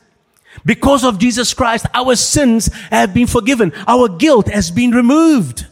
Because 0.64 1.04
of 1.04 1.18
Jesus 1.18 1.54
Christ, 1.54 1.86
our 1.94 2.16
sins 2.16 2.72
have 2.90 3.14
been 3.14 3.26
forgiven. 3.26 3.72
Our 3.86 4.08
guilt 4.08 4.48
has 4.48 4.70
been 4.70 4.90
removed. 4.90 5.66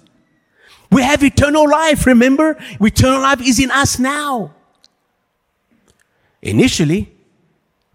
We 0.91 1.03
have 1.03 1.25
eternal 1.25 1.69
life. 1.69 2.07
Remember, 2.07 2.57
eternal 2.81 3.21
life 3.21 3.41
is 3.41 3.59
in 3.59 3.71
us 3.71 3.99
now. 3.99 4.55
Initially, 6.43 7.13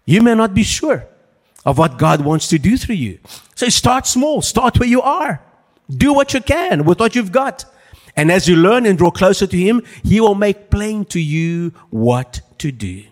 you 0.04 0.22
may 0.22 0.34
not 0.34 0.54
be 0.54 0.64
sure 0.64 1.06
of 1.64 1.78
what 1.78 1.98
God 1.98 2.22
wants 2.22 2.48
to 2.48 2.58
do 2.58 2.76
through 2.76 2.96
you. 2.96 3.18
So 3.54 3.68
start 3.68 4.06
small. 4.06 4.42
Start 4.42 4.78
where 4.78 4.88
you 4.88 5.02
are. 5.02 5.42
Do 5.88 6.12
what 6.12 6.34
you 6.34 6.40
can 6.40 6.84
with 6.84 7.00
what 7.00 7.14
you've 7.14 7.32
got. 7.32 7.64
And 8.16 8.30
as 8.30 8.48
you 8.48 8.56
learn 8.56 8.86
and 8.86 8.98
draw 8.98 9.10
closer 9.10 9.46
to 9.46 9.56
Him, 9.56 9.82
He 10.02 10.20
will 10.20 10.34
make 10.34 10.70
plain 10.70 11.04
to 11.06 11.20
you 11.20 11.72
what 11.90 12.40
to 12.58 12.72
do. 12.72 13.04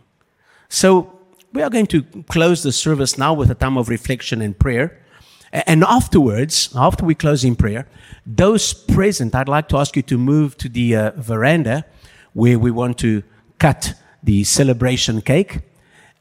So, 0.68 1.17
we 1.52 1.62
are 1.62 1.70
going 1.70 1.86
to 1.86 2.02
close 2.28 2.62
the 2.62 2.72
service 2.72 3.16
now 3.16 3.32
with 3.32 3.50
a 3.50 3.54
time 3.54 3.76
of 3.76 3.88
reflection 3.88 4.42
and 4.42 4.58
prayer. 4.58 5.00
And 5.52 5.82
afterwards, 5.84 6.70
after 6.74 7.04
we 7.04 7.14
close 7.14 7.42
in 7.42 7.56
prayer, 7.56 7.88
those 8.26 8.74
present, 8.74 9.34
I'd 9.34 9.48
like 9.48 9.68
to 9.68 9.78
ask 9.78 9.96
you 9.96 10.02
to 10.02 10.18
move 10.18 10.58
to 10.58 10.68
the 10.68 10.94
uh, 10.94 11.10
veranda 11.16 11.86
where 12.34 12.58
we 12.58 12.70
want 12.70 12.98
to 12.98 13.22
cut 13.58 13.94
the 14.22 14.44
celebration 14.44 15.22
cake. 15.22 15.60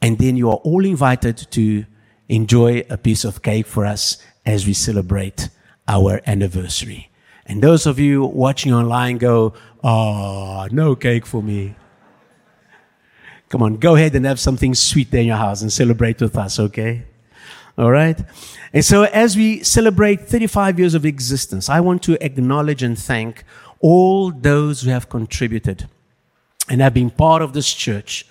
And 0.01 0.17
then 0.17 0.37
you 0.37 0.49
are 0.49 0.57
all 0.57 0.85
invited 0.85 1.37
to 1.51 1.85
enjoy 2.29 2.83
a 2.89 2.97
piece 2.97 3.25
of 3.25 3.41
cake 3.41 3.67
for 3.67 3.85
us 3.85 4.17
as 4.45 4.65
we 4.65 4.73
celebrate 4.73 5.49
our 5.87 6.21
anniversary. 6.25 7.09
And 7.45 7.61
those 7.61 7.85
of 7.85 7.99
you 7.99 8.23
watching 8.25 8.73
online 8.73 9.17
go, 9.17 9.53
oh, 9.83 10.67
no 10.71 10.95
cake 10.95 11.25
for 11.25 11.43
me. 11.43 11.75
Come 13.49 13.63
on, 13.63 13.77
go 13.77 13.95
ahead 13.95 14.13
and 14.15 14.25
have 14.25 14.39
something 14.39 14.75
sweet 14.75 15.09
there 15.11 15.21
in 15.21 15.27
your 15.27 15.37
house 15.37 15.61
and 15.61 15.71
celebrate 15.71 16.21
with 16.21 16.37
us, 16.37 16.59
okay? 16.59 17.03
All 17.77 17.91
right? 17.91 18.19
And 18.73 18.83
so, 18.83 19.03
as 19.03 19.37
we 19.37 19.63
celebrate 19.63 20.21
35 20.21 20.79
years 20.79 20.93
of 20.93 21.05
existence, 21.05 21.69
I 21.69 21.79
want 21.79 22.03
to 22.03 22.23
acknowledge 22.23 22.83
and 22.83 22.97
thank 22.97 23.43
all 23.79 24.31
those 24.31 24.81
who 24.81 24.89
have 24.89 25.07
contributed 25.07 25.87
and 26.69 26.81
have 26.81 26.93
been 26.93 27.09
part 27.09 27.41
of 27.41 27.53
this 27.53 27.73
church 27.73 28.25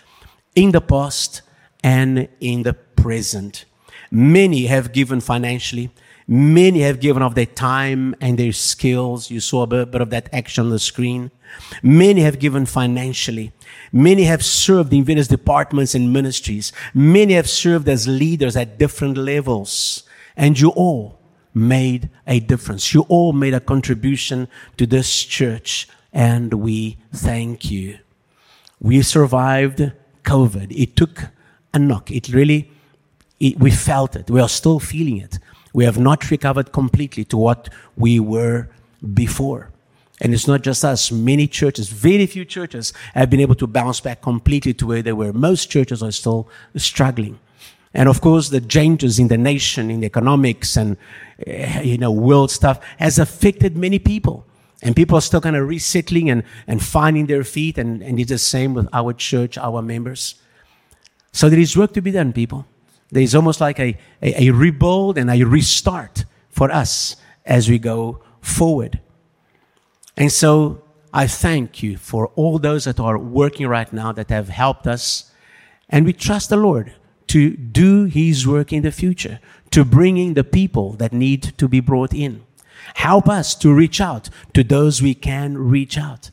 in 0.54 0.72
the 0.72 0.80
past 0.80 1.42
and 1.82 2.28
in 2.40 2.62
the 2.64 2.74
present. 2.74 3.64
Many 4.10 4.66
have 4.66 4.92
given 4.92 5.20
financially. 5.20 5.90
Many 6.28 6.80
have 6.80 6.98
given 6.98 7.22
of 7.22 7.36
their 7.36 7.46
time 7.46 8.16
and 8.20 8.36
their 8.36 8.52
skills. 8.52 9.30
You 9.30 9.38
saw 9.38 9.62
a 9.62 9.66
bit, 9.66 9.92
bit, 9.92 10.00
of 10.00 10.10
that 10.10 10.28
action 10.32 10.64
on 10.64 10.70
the 10.70 10.80
screen. 10.80 11.30
Many 11.84 12.22
have 12.22 12.40
given 12.40 12.66
financially. 12.66 13.52
Many 13.92 14.24
have 14.24 14.44
served 14.44 14.92
in 14.92 15.04
various 15.04 15.28
departments 15.28 15.94
and 15.94 16.12
ministries. 16.12 16.72
Many 16.92 17.34
have 17.34 17.48
served 17.48 17.88
as 17.88 18.08
leaders 18.08 18.56
at 18.56 18.76
different 18.76 19.16
levels. 19.16 20.02
And 20.36 20.58
you 20.58 20.70
all 20.70 21.20
made 21.54 22.10
a 22.26 22.40
difference. 22.40 22.92
You 22.92 23.02
all 23.02 23.32
made 23.32 23.54
a 23.54 23.60
contribution 23.60 24.48
to 24.78 24.86
this 24.86 25.22
church. 25.22 25.88
And 26.12 26.54
we 26.54 26.98
thank 27.12 27.70
you. 27.70 27.98
We 28.80 29.02
survived 29.02 29.92
COVID. 30.24 30.76
It 30.76 30.96
took 30.96 31.28
a 31.72 31.78
knock. 31.78 32.10
It 32.10 32.30
really, 32.30 32.72
it, 33.38 33.60
we 33.60 33.70
felt 33.70 34.16
it. 34.16 34.28
We 34.28 34.40
are 34.40 34.48
still 34.48 34.80
feeling 34.80 35.18
it 35.18 35.38
we 35.76 35.84
have 35.84 35.98
not 35.98 36.30
recovered 36.30 36.72
completely 36.72 37.22
to 37.22 37.36
what 37.36 37.68
we 37.98 38.18
were 38.18 38.66
before. 39.12 39.68
And 40.22 40.32
it's 40.32 40.48
not 40.48 40.62
just 40.62 40.82
us. 40.82 41.12
Many 41.12 41.46
churches, 41.46 41.90
very 41.90 42.24
few 42.24 42.46
churches, 42.46 42.94
have 43.12 43.28
been 43.28 43.40
able 43.40 43.56
to 43.56 43.66
bounce 43.66 44.00
back 44.00 44.22
completely 44.22 44.72
to 44.72 44.86
where 44.86 45.02
they 45.02 45.12
were. 45.12 45.34
Most 45.34 45.70
churches 45.70 46.02
are 46.02 46.12
still 46.12 46.48
struggling. 46.76 47.38
And 47.92 48.08
of 48.08 48.22
course, 48.22 48.48
the 48.48 48.62
changes 48.62 49.18
in 49.18 49.28
the 49.28 49.36
nation, 49.36 49.90
in 49.90 50.00
the 50.00 50.06
economics 50.06 50.78
and, 50.78 50.96
eh, 51.46 51.82
you 51.82 51.98
know, 51.98 52.10
world 52.10 52.50
stuff 52.50 52.82
has 52.96 53.18
affected 53.18 53.76
many 53.76 53.98
people. 53.98 54.46
And 54.82 54.96
people 54.96 55.18
are 55.18 55.26
still 55.30 55.42
kind 55.42 55.56
of 55.56 55.68
resettling 55.68 56.30
and, 56.30 56.42
and 56.66 56.82
finding 56.82 57.26
their 57.26 57.44
feet. 57.44 57.76
And, 57.76 58.02
and 58.02 58.18
it's 58.18 58.30
the 58.30 58.38
same 58.38 58.72
with 58.72 58.88
our 58.94 59.12
church, 59.12 59.58
our 59.58 59.82
members. 59.82 60.36
So 61.32 61.50
there 61.50 61.60
is 61.60 61.76
work 61.76 61.92
to 61.92 62.00
be 62.00 62.12
done, 62.12 62.32
people. 62.32 62.64
There's 63.16 63.34
almost 63.34 63.62
like 63.62 63.80
a, 63.80 63.96
a, 64.20 64.48
a 64.48 64.50
rebuild 64.50 65.16
and 65.16 65.30
a 65.30 65.42
restart 65.42 66.26
for 66.50 66.70
us 66.70 67.16
as 67.46 67.66
we 67.68 67.78
go 67.78 68.20
forward. 68.42 69.00
And 70.18 70.30
so 70.30 70.82
I 71.14 71.26
thank 71.26 71.82
you 71.82 71.96
for 71.96 72.28
all 72.36 72.58
those 72.58 72.84
that 72.84 73.00
are 73.00 73.16
working 73.16 73.68
right 73.68 73.90
now 73.90 74.12
that 74.12 74.28
have 74.28 74.50
helped 74.50 74.86
us. 74.86 75.32
And 75.88 76.04
we 76.04 76.12
trust 76.12 76.50
the 76.50 76.58
Lord 76.58 76.94
to 77.28 77.56
do 77.56 78.04
His 78.04 78.46
work 78.46 78.70
in 78.70 78.82
the 78.82 78.92
future, 78.92 79.40
to 79.70 79.82
bringing 79.82 80.34
the 80.34 80.44
people 80.44 80.92
that 80.94 81.14
need 81.14 81.42
to 81.56 81.68
be 81.68 81.80
brought 81.80 82.12
in. 82.12 82.44
Help 82.96 83.30
us 83.30 83.54
to 83.56 83.72
reach 83.72 83.98
out 83.98 84.28
to 84.52 84.62
those 84.62 85.00
we 85.00 85.14
can 85.14 85.56
reach 85.56 85.96
out. 85.96 86.30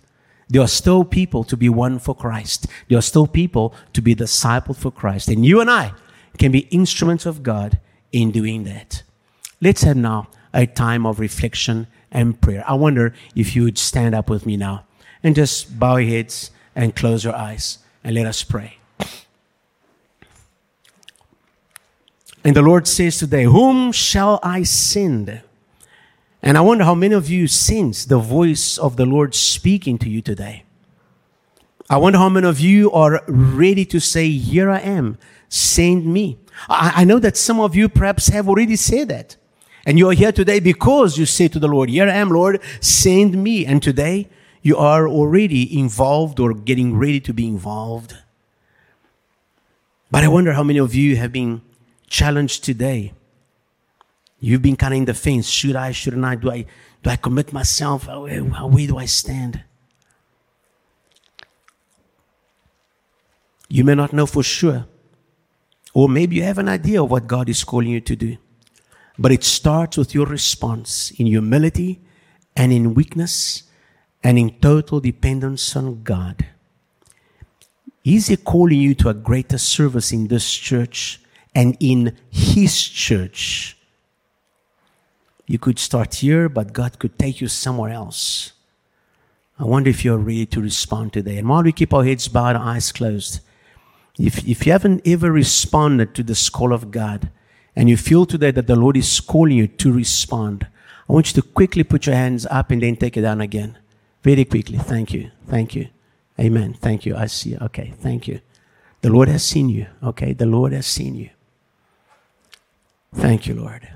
There 0.49 0.61
are 0.61 0.67
still 0.67 1.05
people 1.05 1.45
to 1.45 1.55
be 1.55 1.69
won 1.69 1.97
for 1.97 2.13
Christ. 2.13 2.67
There 2.89 2.97
are 2.97 3.01
still 3.01 3.25
people 3.25 3.73
to 3.93 4.01
be 4.01 4.15
discipled 4.15 4.75
for 4.75 4.91
Christ. 4.91 5.29
And 5.29 5.45
you 5.45 5.61
and 5.61 5.71
I 5.71 5.93
can 6.37 6.51
be 6.51 6.67
instruments 6.71 7.25
of 7.25 7.43
God 7.43 7.79
in 8.11 8.31
doing 8.31 8.63
that. 8.63 9.03
Let's 9.61 9.83
have 9.83 9.97
now 9.97 10.27
a 10.53 10.65
time 10.65 11.05
of 11.05 11.19
reflection 11.19 11.87
and 12.11 12.39
prayer. 12.39 12.63
I 12.67 12.73
wonder 12.75 13.13
if 13.35 13.55
you 13.55 13.63
would 13.63 13.77
stand 13.77 14.13
up 14.13 14.29
with 14.29 14.45
me 14.45 14.57
now 14.57 14.85
and 15.23 15.35
just 15.35 15.79
bow 15.79 15.97
your 15.97 16.09
heads 16.09 16.51
and 16.75 16.95
close 16.95 17.23
your 17.23 17.35
eyes 17.35 17.79
and 18.03 18.15
let 18.15 18.25
us 18.25 18.43
pray. 18.43 18.77
And 22.43 22.55
the 22.55 22.61
Lord 22.61 22.87
says 22.87 23.17
today, 23.17 23.43
Whom 23.43 23.91
shall 23.91 24.39
I 24.43 24.63
send? 24.63 25.41
And 26.41 26.57
I 26.57 26.61
wonder 26.61 26.83
how 26.83 26.93
many 26.93 27.15
of 27.15 27.29
you 27.29 27.47
sense 27.47 28.03
the 28.03 28.19
voice 28.19 28.77
of 28.77 28.97
the 28.97 29.05
Lord 29.05 29.33
speaking 29.33 29.97
to 29.99 30.09
you 30.09 30.21
today. 30.21 30.63
I 31.93 31.97
wonder 31.97 32.17
how 32.17 32.27
many 32.27 32.47
of 32.47 32.59
you 32.59 32.91
are 32.91 33.21
ready 33.27 33.85
to 33.85 33.99
say, 33.99 34.27
Here 34.31 34.67
I 34.67 34.79
am, 34.79 35.19
send 35.47 36.11
me. 36.11 36.39
I, 36.67 36.91
I 36.95 37.03
know 37.03 37.19
that 37.19 37.37
some 37.37 37.59
of 37.59 37.75
you 37.75 37.87
perhaps 37.87 38.29
have 38.29 38.49
already 38.49 38.77
said 38.77 39.09
that. 39.09 39.35
And 39.85 39.99
you 39.99 40.09
are 40.09 40.13
here 40.13 40.31
today 40.31 40.59
because 40.59 41.19
you 41.19 41.27
say 41.27 41.47
to 41.49 41.59
the 41.59 41.67
Lord, 41.67 41.91
Here 41.91 42.07
I 42.07 42.13
am, 42.13 42.31
Lord, 42.31 42.61
send 42.81 43.43
me. 43.43 43.67
And 43.67 43.83
today 43.83 44.27
you 44.63 44.75
are 44.75 45.07
already 45.07 45.77
involved 45.77 46.39
or 46.39 46.55
getting 46.55 46.97
ready 46.97 47.19
to 47.19 47.31
be 47.31 47.47
involved. 47.47 48.17
But 50.09 50.23
I 50.23 50.29
wonder 50.29 50.53
how 50.53 50.63
many 50.63 50.79
of 50.79 50.95
you 50.95 51.15
have 51.17 51.31
been 51.31 51.61
challenged 52.07 52.63
today. 52.63 53.13
You've 54.39 54.63
been 54.63 54.77
kind 54.77 54.95
of 54.95 54.97
in 54.97 55.05
the 55.05 55.13
fence. 55.13 55.47
Should 55.47 55.75
I, 55.75 55.91
shouldn't 55.91 56.25
I? 56.25 56.37
Do 56.37 56.49
I, 56.49 56.65
do 57.03 57.11
I 57.11 57.17
commit 57.17 57.53
myself? 57.53 58.07
Where, 58.07 58.41
where 58.41 58.87
do 58.87 58.97
I 58.97 59.05
stand? 59.05 59.63
You 63.73 63.83
may 63.83 63.95
not 63.95 64.13
know 64.13 64.27
for 64.27 64.43
sure. 64.43 64.85
Or 65.95 66.07
maybe 66.07 66.35
you 66.35 66.43
have 66.43 66.59
an 66.59 66.69
idea 66.69 67.01
of 67.01 67.09
what 67.09 67.25
God 67.25 67.49
is 67.49 67.63
calling 67.63 67.89
you 67.89 68.01
to 68.01 68.15
do. 68.15 68.37
But 69.17 69.31
it 69.31 69.43
starts 69.43 69.97
with 69.97 70.13
your 70.13 70.27
response 70.27 71.09
in 71.17 71.25
humility 71.25 71.99
and 72.55 72.71
in 72.71 72.93
weakness 72.93 73.63
and 74.23 74.37
in 74.37 74.59
total 74.59 74.99
dependence 74.99 75.75
on 75.75 76.03
God. 76.03 76.45
Is 78.03 78.27
He 78.27 78.37
calling 78.37 78.79
you 78.79 78.93
to 78.93 79.09
a 79.09 79.15
greater 79.15 79.57
service 79.57 80.11
in 80.11 80.27
this 80.27 80.53
church 80.53 81.19
and 81.55 81.75
in 81.79 82.15
His 82.29 82.79
church? 82.79 83.75
You 85.47 85.57
could 85.57 85.79
start 85.79 86.13
here, 86.13 86.47
but 86.47 86.73
God 86.73 86.99
could 86.99 87.17
take 87.17 87.41
you 87.41 87.47
somewhere 87.47 87.91
else. 87.91 88.51
I 89.57 89.63
wonder 89.63 89.89
if 89.89 90.05
you're 90.05 90.19
ready 90.19 90.45
to 90.45 90.61
respond 90.61 91.13
today. 91.13 91.39
And 91.39 91.49
while 91.49 91.63
we 91.63 91.71
keep 91.71 91.91
our 91.91 92.03
heads 92.03 92.27
bowed, 92.27 92.55
our 92.55 92.75
eyes 92.75 92.91
closed, 92.91 93.39
if, 94.17 94.47
if 94.47 94.65
you 94.65 94.71
haven't 94.71 95.01
ever 95.05 95.31
responded 95.31 96.13
to 96.15 96.23
this 96.23 96.49
call 96.49 96.73
of 96.73 96.91
God, 96.91 97.29
and 97.75 97.89
you 97.89 97.97
feel 97.97 98.25
today 98.25 98.51
that 98.51 98.67
the 98.67 98.75
Lord 98.75 98.95
is 98.95 99.19
calling 99.19 99.57
you 99.57 99.67
to 99.67 99.91
respond, 99.91 100.67
I 101.09 101.13
want 101.13 101.35
you 101.35 101.41
to 101.41 101.47
quickly 101.47 101.83
put 101.83 102.05
your 102.05 102.15
hands 102.15 102.45
up 102.45 102.71
and 102.71 102.81
then 102.81 102.95
take 102.95 103.17
it 103.17 103.21
down 103.21 103.41
again. 103.41 103.77
Very 104.21 104.45
quickly. 104.45 104.77
Thank 104.77 105.13
you. 105.13 105.31
Thank 105.47 105.75
you. 105.75 105.87
Amen. 106.39 106.73
Thank 106.73 107.05
you. 107.05 107.15
I 107.15 107.25
see. 107.25 107.57
Okay. 107.57 107.93
Thank 107.99 108.27
you. 108.27 108.39
The 109.01 109.09
Lord 109.09 109.27
has 109.27 109.43
seen 109.43 109.69
you. 109.69 109.87
Okay. 110.01 110.33
The 110.33 110.45
Lord 110.45 110.71
has 110.71 110.87
seen 110.87 111.15
you. 111.15 111.29
Thank 113.13 113.47
you, 113.47 113.55
Lord. 113.55 113.87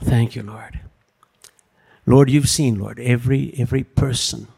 Thank 0.00 0.34
you, 0.34 0.42
Lord. 0.42 0.80
Lord, 2.06 2.30
you've 2.30 2.48
seen, 2.48 2.78
Lord, 2.78 2.98
every 2.98 3.54
every 3.56 3.84
person 3.84 4.48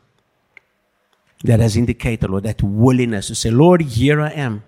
that 1.44 1.60
has 1.60 1.76
indicated, 1.76 2.30
Lord, 2.30 2.44
that 2.44 2.62
willingness 2.62 3.26
to 3.28 3.34
say, 3.34 3.50
Lord, 3.50 3.82
here 3.82 4.20
I 4.20 4.30
am 4.30 4.64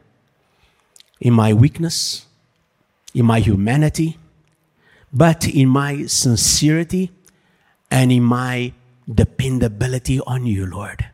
in 1.20 1.33
my 1.33 1.55
weakness, 1.55 2.27
in 3.14 3.24
my 3.24 3.41
humanity, 3.41 4.18
but 5.12 5.49
in 5.49 5.68
my 5.70 6.05
sincerity 6.05 7.11
and 7.91 8.12
in 8.12 8.22
my 8.22 8.74
dependability 9.12 10.20
on 10.20 10.45
you, 10.45 10.66
Lord. 10.66 11.07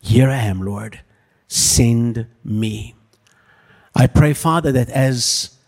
Here 0.00 0.28
I 0.28 0.36
am, 0.36 0.62
Lord. 0.62 1.00
Send 1.48 2.26
me. 2.44 2.94
I 3.94 4.06
pray, 4.06 4.34
Father, 4.34 4.70
that 4.72 4.88
as 4.90 5.58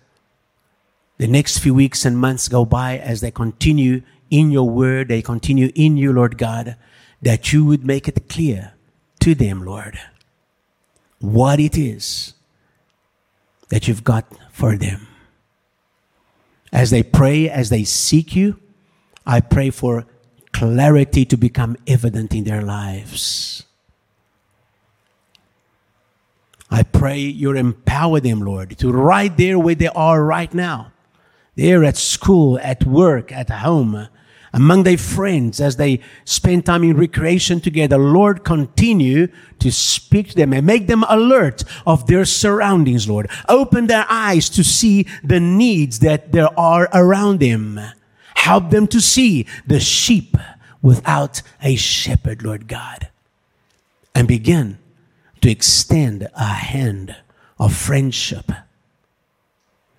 the 1.18 1.26
next 1.26 1.58
few 1.58 1.74
weeks 1.74 2.04
and 2.04 2.16
months 2.16 2.48
go 2.48 2.64
by, 2.64 2.98
as 2.98 3.20
they 3.20 3.30
continue 3.30 4.02
in 4.30 4.50
your 4.50 4.68
word, 4.68 5.08
they 5.08 5.22
continue 5.22 5.72
in 5.74 5.96
you, 5.96 6.12
Lord 6.12 6.38
God, 6.38 6.76
that 7.24 7.52
you 7.52 7.64
would 7.64 7.84
make 7.84 8.06
it 8.06 8.28
clear 8.28 8.74
to 9.20 9.34
them, 9.34 9.64
Lord, 9.64 9.98
what 11.20 11.58
it 11.58 11.76
is 11.76 12.34
that 13.70 13.88
you've 13.88 14.04
got 14.04 14.26
for 14.52 14.76
them. 14.76 15.08
As 16.70 16.90
they 16.90 17.02
pray, 17.02 17.48
as 17.48 17.70
they 17.70 17.84
seek 17.84 18.36
you, 18.36 18.60
I 19.26 19.40
pray 19.40 19.70
for 19.70 20.04
clarity 20.52 21.24
to 21.24 21.36
become 21.38 21.78
evident 21.86 22.34
in 22.34 22.44
their 22.44 22.60
lives. 22.60 23.64
I 26.70 26.82
pray 26.82 27.20
you 27.20 27.52
empower 27.52 28.20
them, 28.20 28.42
Lord, 28.42 28.76
to 28.78 28.92
right 28.92 29.34
there 29.34 29.58
where 29.58 29.74
they 29.74 29.88
are 29.88 30.22
right 30.22 30.52
now. 30.52 30.92
They're 31.56 31.84
at 31.84 31.96
school, 31.96 32.58
at 32.58 32.84
work, 32.84 33.32
at 33.32 33.48
home, 33.48 34.08
among 34.54 34.84
their 34.84 34.96
friends 34.96 35.60
as 35.60 35.76
they 35.76 36.00
spend 36.24 36.64
time 36.64 36.84
in 36.84 36.96
recreation 36.96 37.60
together. 37.60 37.98
Lord, 37.98 38.44
continue 38.44 39.26
to 39.58 39.72
speak 39.72 40.28
to 40.28 40.36
them 40.36 40.52
and 40.52 40.64
make 40.64 40.86
them 40.86 41.04
alert 41.08 41.64
of 41.84 42.06
their 42.06 42.24
surroundings, 42.24 43.08
Lord. 43.08 43.28
Open 43.48 43.88
their 43.88 44.06
eyes 44.08 44.48
to 44.50 44.62
see 44.62 45.08
the 45.24 45.40
needs 45.40 45.98
that 45.98 46.30
there 46.30 46.48
are 46.58 46.88
around 46.94 47.40
them. 47.40 47.80
Help 48.36 48.70
them 48.70 48.86
to 48.88 49.00
see 49.00 49.46
the 49.66 49.80
sheep 49.80 50.36
without 50.80 51.42
a 51.60 51.74
shepherd, 51.74 52.44
Lord 52.44 52.68
God. 52.68 53.08
And 54.14 54.28
begin 54.28 54.78
to 55.40 55.50
extend 55.50 56.28
a 56.36 56.44
hand 56.44 57.16
of 57.58 57.74
friendship, 57.74 58.52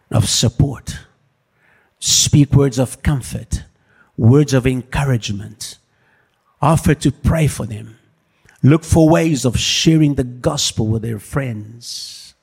of 0.09 0.29
support. 0.29 0.99
Speak 1.99 2.53
words 2.53 2.79
of 2.79 3.03
comfort 3.03 3.63
words 4.17 4.53
of 4.53 4.65
encouragement. 4.65 5.77
Offer 6.61 6.95
to 6.95 7.11
pray 7.11 7.47
for 7.47 7.65
them. 7.65 7.97
Look 8.63 8.83
for 8.83 9.09
ways 9.09 9.45
of 9.45 9.59
sharing 9.59 10.15
the 10.15 10.23
gospel 10.23 10.87
with 10.87 11.03
their 11.03 11.19
friends. 11.19 12.33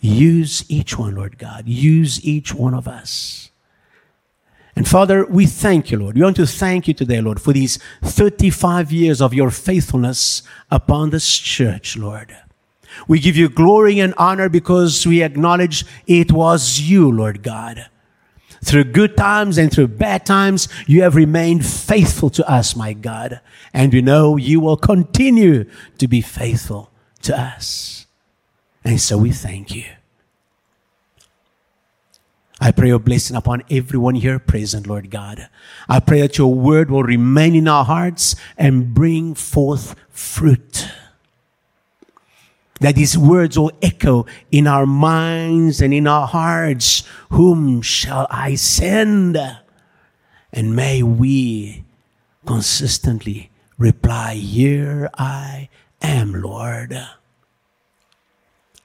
Use 0.00 0.64
each 0.68 0.98
one, 0.98 1.16
Lord 1.16 1.38
God. 1.38 1.68
Use 1.68 2.24
each 2.24 2.54
one 2.54 2.74
of 2.74 2.88
us. 2.88 3.50
And 4.74 4.88
Father, 4.88 5.26
we 5.26 5.46
thank 5.46 5.90
you, 5.90 5.98
Lord. 5.98 6.14
We 6.14 6.22
want 6.22 6.36
to 6.36 6.46
thank 6.46 6.86
you 6.86 6.94
today, 6.94 7.20
Lord, 7.20 7.40
for 7.40 7.52
these 7.52 7.78
35 8.02 8.92
years 8.92 9.20
of 9.20 9.34
your 9.34 9.50
faithfulness 9.50 10.42
upon 10.70 11.10
this 11.10 11.36
church, 11.36 11.96
Lord. 11.96 12.36
We 13.06 13.18
give 13.18 13.36
you 13.36 13.48
glory 13.48 13.98
and 13.98 14.14
honor 14.16 14.48
because 14.48 15.06
we 15.06 15.22
acknowledge 15.22 15.84
it 16.06 16.32
was 16.32 16.80
you, 16.80 17.10
Lord 17.10 17.42
God 17.42 17.88
through 18.64 18.84
good 18.84 19.16
times 19.16 19.58
and 19.58 19.72
through 19.72 19.88
bad 19.88 20.26
times, 20.26 20.68
you 20.86 21.02
have 21.02 21.14
remained 21.14 21.64
faithful 21.64 22.30
to 22.30 22.50
us, 22.50 22.74
my 22.74 22.92
God. 22.92 23.40
And 23.72 23.92
we 23.92 24.02
know 24.02 24.36
you 24.36 24.60
will 24.60 24.76
continue 24.76 25.64
to 25.98 26.08
be 26.08 26.20
faithful 26.20 26.90
to 27.22 27.38
us. 27.38 28.06
And 28.84 29.00
so 29.00 29.18
we 29.18 29.32
thank 29.32 29.74
you. 29.74 29.84
I 32.60 32.72
pray 32.72 32.88
your 32.88 32.98
blessing 32.98 33.36
upon 33.36 33.62
everyone 33.70 34.16
here 34.16 34.40
present, 34.40 34.88
Lord 34.88 35.10
God. 35.10 35.48
I 35.88 36.00
pray 36.00 36.22
that 36.22 36.38
your 36.38 36.52
word 36.52 36.90
will 36.90 37.04
remain 37.04 37.54
in 37.54 37.68
our 37.68 37.84
hearts 37.84 38.34
and 38.56 38.92
bring 38.92 39.34
forth 39.34 39.94
fruit 40.10 40.88
that 42.80 42.94
these 42.94 43.18
words 43.18 43.58
will 43.58 43.72
echo 43.82 44.26
in 44.50 44.66
our 44.66 44.86
minds 44.86 45.80
and 45.80 45.92
in 45.92 46.06
our 46.06 46.26
hearts. 46.26 47.02
Whom 47.30 47.82
shall 47.82 48.26
I 48.30 48.54
send? 48.54 49.38
And 50.52 50.76
may 50.76 51.02
we 51.02 51.84
consistently 52.46 53.50
reply, 53.76 54.34
Here 54.34 55.10
I 55.14 55.68
am, 56.00 56.32
Lord. 56.40 56.98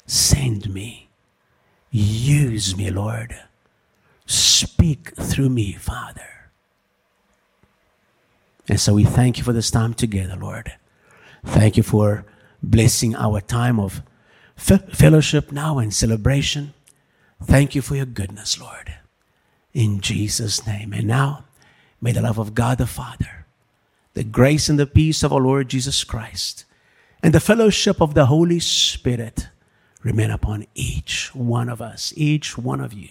Send 0.06 0.74
me. 0.74 1.10
Use 1.92 2.76
me, 2.76 2.90
Lord. 2.90 3.40
Speak 4.26 5.16
through 5.16 5.50
me, 5.50 5.74
Father. 5.74 6.50
And 8.68 8.80
so 8.80 8.94
we 8.94 9.04
thank 9.04 9.38
you 9.38 9.44
for 9.44 9.54
this 9.54 9.70
time 9.70 9.94
together, 9.94 10.36
Lord. 10.36 10.74
Thank 11.46 11.78
you 11.78 11.84
for 11.84 12.26
blessing 12.64 13.16
our 13.16 13.42
time 13.42 13.80
of 13.80 14.02
fellowship 14.56 15.52
now 15.52 15.78
and 15.78 15.94
celebration. 15.94 16.74
Thank 17.44 17.76
you 17.76 17.82
for 17.82 17.96
your 17.96 18.06
goodness, 18.06 18.60
Lord. 18.60 18.96
In 19.74 20.00
Jesus' 20.00 20.66
name. 20.66 20.94
And 20.94 21.08
now, 21.08 21.44
may 22.02 22.14
the 22.14 22.22
love 22.22 22.38
of 22.38 22.56
God 22.56 22.78
the 22.78 22.88
Father, 22.88 23.46
the 24.14 24.24
grace 24.24 24.70
and 24.70 24.80
the 24.80 24.88
peace 24.88 25.24
of 25.24 25.34
our 25.34 25.42
Lord 25.42 25.70
Jesus 25.70 26.04
Christ, 26.04 26.66
and 27.22 27.34
the 27.34 27.40
fellowship 27.40 28.02
of 28.02 28.14
the 28.14 28.28
Holy 28.28 28.60
Spirit 28.60 29.48
remain 30.04 30.30
upon 30.30 30.66
each 30.76 31.34
one 31.34 31.70
of 31.70 31.82
us, 31.82 32.14
each 32.16 32.58
one 32.58 32.82
of 32.82 32.94
you, 32.94 33.10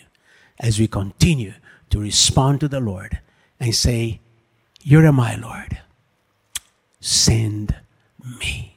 as 0.61 0.79
we 0.79 0.87
continue 0.87 1.55
to 1.91 1.99
respond 2.01 2.61
to 2.61 2.69
the 2.69 2.81
Lord 2.81 3.21
and 3.59 3.75
say, 3.75 4.21
You're 4.83 5.11
my 5.13 5.35
Lord. 5.37 5.79
Send 7.01 7.75
me. 8.39 8.72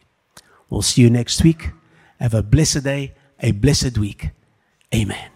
We'll 0.76 0.82
see 0.82 1.04
you 1.04 1.10
next 1.10 1.42
week. 1.42 1.72
Have 2.20 2.34
a 2.34 2.44
blessed 2.44 2.84
day, 2.84 3.14
a 3.40 3.52
blessed 3.54 3.98
week. 3.98 4.32
Amen. 4.94 5.35